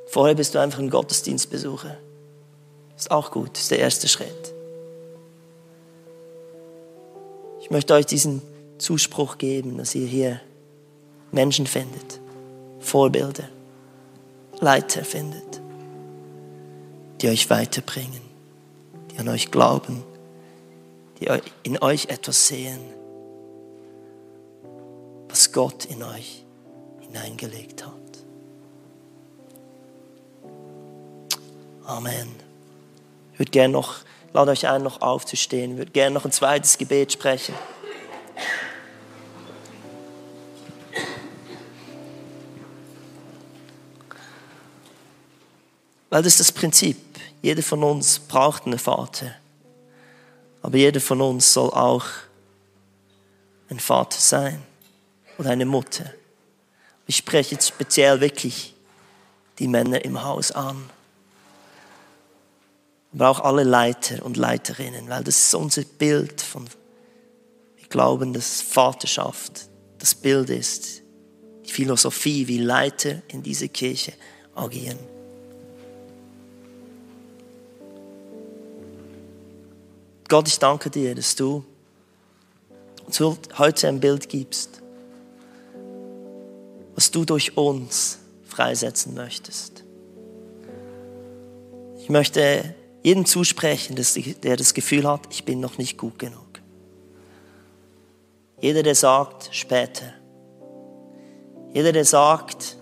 Vorher 0.08 0.36
bist 0.36 0.56
du 0.56 0.60
einfach 0.60 0.80
ein 0.80 0.90
Gottesdienstbesucher. 0.90 1.98
Ist 2.98 3.12
auch 3.12 3.32
gut, 3.32 3.58
ist 3.58 3.72
der 3.72 3.80
erste 3.80 4.08
Schritt. 4.08 4.54
Ich 7.60 7.70
möchte 7.70 7.94
euch 7.94 8.06
diesen 8.06 8.42
Zuspruch 8.78 9.38
geben, 9.38 9.78
dass 9.78 9.96
ihr 9.96 10.08
hier 10.08 10.40
Menschen 11.32 11.68
findet 11.68 12.20
Vorbilder, 12.80 13.50
Leiter 14.60 15.04
findet, 15.04 15.62
die 17.20 17.30
euch 17.30 17.50
weiterbringen, 17.50 18.22
die 19.12 19.18
an 19.18 19.28
euch 19.28 19.50
glauben, 19.50 20.04
die 21.20 21.28
in 21.64 21.82
euch 21.82 22.10
etwas 22.10 22.48
sehen, 22.48 22.80
was 25.28 25.52
Gott 25.52 25.86
in 25.86 26.04
euch 26.04 26.46
hineingelegt 27.02 27.86
hat. 27.86 27.94
Amen. 31.86 32.45
Ich 33.36 33.40
würde 33.40 33.52
gerne 33.52 33.74
noch, 33.74 33.98
lade 34.32 34.52
euch 34.52 34.66
ein, 34.66 34.82
noch 34.82 35.02
aufzustehen. 35.02 35.72
Ich 35.72 35.78
würde 35.78 35.92
gerne 35.92 36.14
noch 36.14 36.24
ein 36.24 36.32
zweites 36.32 36.78
Gebet 36.78 37.12
sprechen. 37.12 37.54
Weil 46.10 46.24
das 46.24 46.32
ist 46.32 46.40
das 46.40 46.52
Prinzip. 46.54 46.96
Jeder 47.42 47.62
von 47.62 47.84
uns 47.84 48.20
braucht 48.20 48.66
einen 48.66 48.80
Vater. 48.80 49.36
Aber 50.62 50.78
jeder 50.78 51.02
von 51.02 51.20
uns 51.20 51.52
soll 51.52 51.72
auch 51.72 52.06
ein 53.70 53.82
Vater 53.82 54.18
sein 54.18 54.64
oder 55.38 55.50
eine 55.50 55.66
Mutter. 55.66 56.06
Ich 57.06 57.18
spreche 57.18 57.56
jetzt 57.56 57.68
speziell 57.68 58.22
wirklich 58.22 58.74
die 59.60 59.68
Männer 59.68 60.06
im 60.06 60.24
Haus 60.24 60.54
an. 60.54 60.90
Aber 63.16 63.30
auch 63.30 63.40
alle 63.40 63.64
Leiter 63.64 64.26
und 64.26 64.36
Leiterinnen, 64.36 65.08
weil 65.08 65.24
das 65.24 65.46
ist 65.46 65.56
unser 65.56 65.84
Bild 65.84 66.42
von, 66.42 66.66
wir 67.78 67.88
glauben, 67.88 68.34
dass 68.34 68.62
Vaterschaft 68.62 69.70
das 70.00 70.14
Bild 70.14 70.50
ist, 70.50 71.02
die 71.66 71.72
Philosophie, 71.72 72.46
wie 72.50 72.58
Leiter 72.58 73.22
in 73.30 73.42
dieser 73.42 73.70
Kirche 73.70 74.12
agieren. 74.54 75.00
Gott, 80.28 80.50
ich 80.50 80.60
danke 80.60 80.90
dir, 80.90 81.16
dass 81.16 81.38
du 81.38 81.64
uns 83.06 83.22
heute 83.58 83.88
ein 83.88 84.02
Bild 84.02 84.28
gibst, 84.28 84.82
was 86.96 87.12
du 87.12 87.24
durch 87.24 87.56
uns 87.56 88.20
freisetzen 88.46 89.14
möchtest. 89.14 89.86
Ich 91.98 92.10
möchte 92.10 92.76
jedem 93.06 93.26
zusprechen, 93.26 93.96
der 93.96 94.58
das 94.58 94.74
Gefühl 94.74 95.08
hat, 95.08 95.22
ich 95.30 95.46
bin 95.46 95.60
noch 95.60 95.78
nicht 95.78 95.98
gut 95.98 96.18
genug. 96.18 96.62
Jeder, 98.60 98.84
der 98.84 98.96
sagt, 98.96 99.50
später. 99.52 100.14
Jeder, 101.74 101.92
der 101.92 102.06
sagt, 102.06 102.78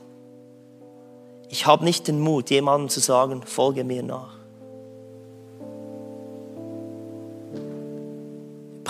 ich 1.49 1.65
habe 1.65 1.83
nicht 1.83 2.07
den 2.07 2.19
Mut, 2.19 2.49
jemandem 2.49 2.89
zu 2.89 2.99
sagen, 2.99 3.43
folge 3.43 3.83
mir 3.83 4.03
nach. 4.03 4.43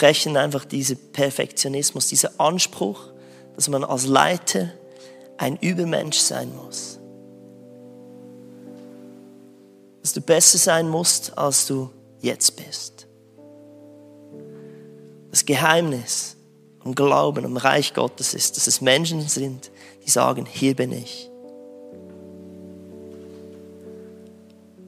brechen 0.04 0.36
einfach 0.36 0.66
diesen 0.66 0.98
Perfektionismus, 1.14 2.10
diesen 2.10 2.38
Anspruch, 2.38 3.08
dass 3.56 3.70
man 3.70 3.86
als 3.86 4.06
Leiter 4.06 4.74
ein 5.38 5.56
Übermensch 5.58 6.18
sein 6.18 6.54
muss. 6.54 7.00
Dass 10.04 10.14
du 10.14 10.22
besser 10.22 10.60
sein 10.60 10.88
musst, 10.88 11.36
als 11.38 11.66
du 11.66 11.90
jetzt 12.20 12.56
bist. 12.56 13.08
Das 15.32 15.46
Geheimnis, 15.46 16.36
am 16.84 16.94
Glauben, 16.94 17.46
am 17.46 17.58
Reich 17.58 17.96
Gottes 17.96 18.36
ist, 18.36 18.56
dass 18.58 18.68
es 18.68 18.82
Menschen 18.82 19.22
sind, 19.22 19.72
die 20.06 20.10
sagen, 20.12 20.46
hier 20.46 20.76
bin 20.76 20.92
ich. 20.92 21.32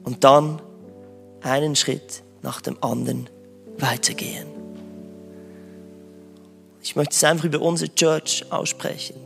Und 0.04 0.22
dann 0.22 0.62
einen 1.40 1.74
Schritt 1.74 2.22
nach 2.42 2.60
dem 2.60 2.80
anderen 2.82 3.28
weitergehen. 3.78 4.46
Ich 6.82 6.94
möchte 6.94 7.14
es 7.14 7.24
einfach 7.24 7.46
über 7.46 7.60
unsere 7.60 7.92
Church 7.94 8.44
aussprechen, 8.50 9.16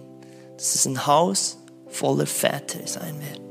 dass 0.57 0.75
es 0.75 0.87
ein 0.87 1.07
Haus 1.07 1.59
voller 1.89 2.27
Väter 2.27 2.87
sein 2.87 3.21
wird. 3.21 3.50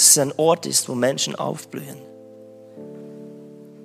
Dass 0.00 0.08
es 0.08 0.18
ein 0.18 0.32
Ort 0.38 0.64
ist, 0.64 0.88
wo 0.88 0.94
Menschen 0.94 1.36
aufblühen, 1.36 1.98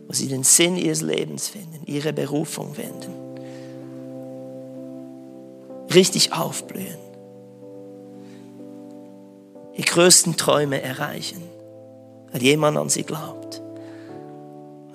wo 0.08 0.14
sie 0.14 0.30
den 0.30 0.44
Sinn 0.44 0.78
ihres 0.78 1.02
Lebens 1.02 1.50
finden, 1.50 1.82
ihre 1.88 2.14
Berufung 2.14 2.74
finden, 2.74 3.12
richtig 5.94 6.32
aufblühen, 6.32 6.96
ihre 9.74 9.86
größten 9.86 10.38
Träume 10.38 10.82
erreichen, 10.82 11.44
weil 12.32 12.42
jemand 12.42 12.78
an 12.78 12.88
sie 12.88 13.04
glaubt. 13.04 13.62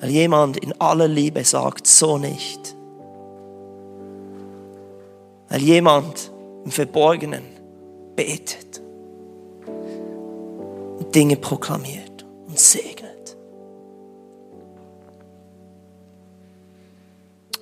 Weil 0.00 0.08
jemand 0.08 0.56
in 0.56 0.72
aller 0.80 1.06
Liebe 1.06 1.44
sagt, 1.44 1.86
so 1.86 2.16
nicht. 2.16 2.74
Weil 5.50 5.60
jemand 5.60 6.32
im 6.64 6.70
Verborgenen 6.70 7.44
betet 8.16 8.80
Dinge 11.14 11.36
proklamiert 11.36 12.24
und 12.46 12.58
segnet. 12.58 13.36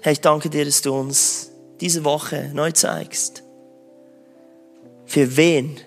Herr, 0.01 0.13
ich 0.13 0.21
danke 0.21 0.51
dir, 0.51 0.65
dass 0.65 0.83
du 0.83 0.95
uns 0.95 1.51
diese 1.81 2.05
Woche 2.05 2.51
neu 2.55 2.73
zeigst, 2.73 3.43
für 5.07 5.37
wen 5.37 5.79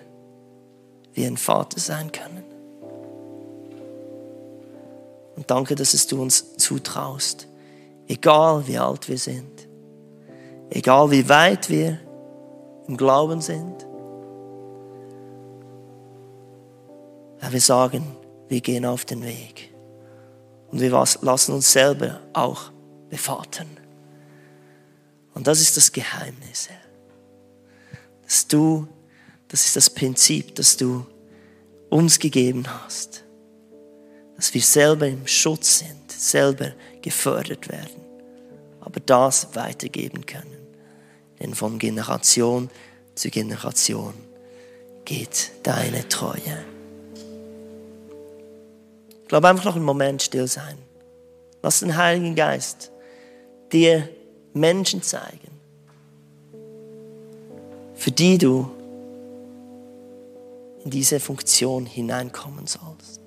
wir 1.14 1.26
ein 1.26 1.36
Vater 1.36 1.80
sein 1.80 2.10
können. 2.12 2.44
Und 5.36 5.50
danke, 5.50 5.74
dass 5.74 5.94
es 5.94 6.06
du 6.06 6.20
uns 6.20 6.56
zutraust. 6.56 7.48
Egal 8.06 8.66
wie 8.66 8.78
alt 8.78 9.08
wir 9.08 9.18
sind. 9.18 9.68
Egal 10.70 11.10
wie 11.10 11.28
weit 11.28 11.70
wir 11.70 11.98
im 12.86 12.96
Glauben 12.96 13.40
sind. 13.40 13.86
Wir 17.50 17.60
sagen, 17.60 18.16
wir 18.48 18.60
gehen 18.60 18.84
auf 18.84 19.04
den 19.04 19.22
Weg. 19.24 19.72
Und 20.70 20.80
wir 20.80 20.90
lassen 20.90 21.52
uns 21.52 21.72
selber 21.72 22.20
auch 22.32 22.70
bevaten. 23.10 23.66
Und 25.34 25.46
das 25.46 25.60
ist 25.60 25.76
das 25.76 25.90
Geheimnis, 25.90 26.68
Herr. 26.68 27.98
Dass 28.22 28.46
du, 28.46 28.86
das 29.48 29.66
ist 29.66 29.76
das 29.76 29.90
Prinzip, 29.90 30.54
das 30.54 30.76
du 30.76 31.06
uns 31.90 32.18
gegeben 32.18 32.64
hast 32.68 33.22
dass 34.42 34.54
wir 34.54 34.60
selber 34.60 35.06
im 35.06 35.24
Schutz 35.24 35.78
sind, 35.78 36.10
selber 36.10 36.72
gefördert 37.00 37.68
werden, 37.68 38.02
aber 38.80 38.98
das 38.98 39.54
weitergeben 39.54 40.26
können. 40.26 40.66
Denn 41.38 41.54
von 41.54 41.78
Generation 41.78 42.68
zu 43.14 43.30
Generation 43.30 44.14
geht 45.04 45.52
deine 45.62 46.08
Treue. 46.08 46.64
Glaube 49.32 49.48
einfach 49.48 49.64
noch 49.64 49.76
einen 49.76 49.86
Moment 49.86 50.20
still 50.20 50.46
sein. 50.46 50.76
Lass 51.62 51.80
den 51.80 51.96
Heiligen 51.96 52.34
Geist 52.34 52.92
dir 53.72 54.06
Menschen 54.52 55.00
zeigen, 55.00 55.48
für 57.94 58.10
die 58.10 58.36
du 58.36 58.70
in 60.84 60.90
diese 60.90 61.18
Funktion 61.18 61.86
hineinkommen 61.86 62.66
sollst. 62.66 63.22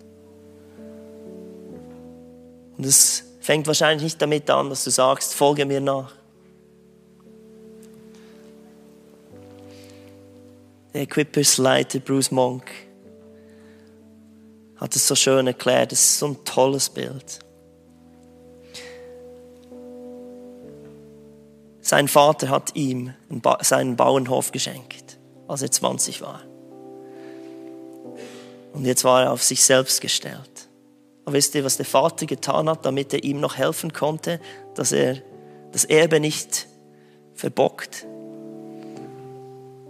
Und 2.77 2.85
es 2.85 3.23
fängt 3.39 3.65
wahrscheinlich 3.65 4.03
nicht 4.03 4.21
damit 4.21 4.47
an, 4.51 4.69
dass 4.69 4.83
du 4.83 4.91
sagst, 4.91 5.33
folge 5.33 5.65
mir 5.65 5.81
nach. 5.81 6.13
Der 10.93 11.01
Equippers-Leiter 11.01 11.97
Bruce 11.97 12.29
Monk 12.29 12.84
hat 14.77 14.95
es 14.95 15.07
so 15.07 15.15
schön 15.15 15.47
erklärt. 15.47 15.91
Es 15.91 15.99
ist 15.99 16.19
so 16.19 16.27
ein 16.27 16.45
tolles 16.45 16.89
Bild. 16.89 17.39
Sein 21.81 22.07
Vater 22.07 22.49
hat 22.49 22.75
ihm 22.75 23.13
seinen 23.61 23.95
Bauernhof 23.95 24.51
geschenkt, 24.51 25.19
als 25.47 25.61
er 25.61 25.69
20 25.69 26.21
war. 26.21 26.41
Und 28.73 28.85
jetzt 28.85 29.03
war 29.03 29.23
er 29.23 29.31
auf 29.31 29.43
sich 29.43 29.63
selbst 29.63 30.01
gestellt. 30.01 30.67
Und 31.25 31.33
wisst 31.33 31.53
ihr, 31.55 31.63
was 31.63 31.77
der 31.77 31.85
Vater 31.85 32.25
getan 32.25 32.69
hat, 32.69 32.85
damit 32.85 33.13
er 33.13 33.23
ihm 33.23 33.39
noch 33.39 33.57
helfen 33.57 33.93
konnte, 33.93 34.39
dass 34.73 34.91
er 34.91 35.21
das 35.71 35.85
Erbe 35.85 36.19
nicht 36.19 36.67
verbockt? 37.35 38.07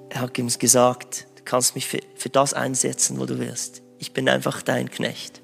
Er 0.10 0.22
hat 0.22 0.38
ihm 0.38 0.48
gesagt, 0.48 1.28
du 1.36 1.44
kannst 1.44 1.76
mich 1.76 1.88
für, 1.88 2.00
für 2.16 2.30
das 2.30 2.54
einsetzen, 2.54 3.20
wo 3.20 3.26
du 3.26 3.40
willst. 3.40 3.85
Ich 4.06 4.14
bin 4.14 4.30
einfach 4.30 4.62
dein 4.62 4.92
Knecht. 4.92 5.42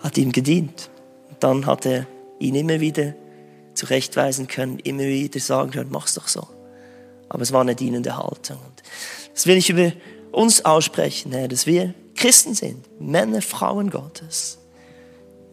Hat 0.00 0.16
ihm 0.16 0.32
gedient. 0.32 0.88
Und 1.28 1.44
dann 1.44 1.66
hat 1.66 1.84
er 1.84 2.06
ihn 2.38 2.54
immer 2.54 2.80
wieder 2.80 3.12
zurechtweisen 3.74 4.48
können, 4.48 4.78
immer 4.78 5.02
wieder 5.02 5.40
sagen 5.40 5.72
können, 5.72 5.90
mach's 5.90 6.14
doch 6.14 6.26
so. 6.26 6.48
Aber 7.28 7.42
es 7.42 7.52
war 7.52 7.60
eine 7.60 7.74
dienende 7.74 8.16
Haltung. 8.16 8.56
Und 8.56 8.82
das 9.34 9.46
will 9.46 9.58
ich 9.58 9.68
über 9.68 9.92
uns 10.32 10.64
aussprechen, 10.64 11.32
Herr, 11.32 11.48
dass 11.48 11.66
wir 11.66 11.92
Christen 12.14 12.54
sind, 12.54 12.98
Männer, 12.98 13.42
Frauen 13.42 13.90
Gottes, 13.90 14.56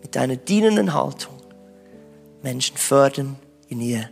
mit 0.01 0.15
einer 0.15 0.37
dienenden 0.37 0.93
Haltung 0.93 1.35
Menschen 2.41 2.77
fördern, 2.77 3.35
in 3.67 3.81
ihr, 3.81 4.09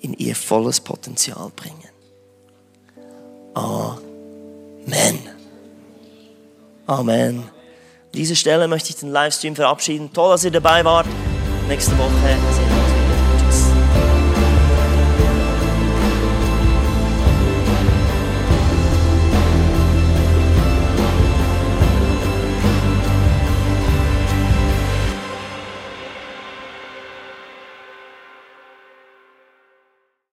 in 0.00 0.14
ihr 0.14 0.34
volles 0.34 0.80
Potenzial 0.80 1.52
bringen. 1.54 1.90
Amen. 3.54 5.33
Amen. 6.86 7.38
An 7.38 7.48
dieser 8.14 8.34
Stelle 8.34 8.68
möchte 8.68 8.90
ich 8.90 8.96
den 8.96 9.10
Livestream 9.10 9.56
verabschieden. 9.56 10.12
Toll, 10.12 10.32
dass 10.32 10.44
ihr 10.44 10.50
dabei 10.50 10.84
wart. 10.84 11.06
Nächste 11.68 11.96
Woche 11.98 12.10
sehen 12.10 12.68
wir 12.68 12.73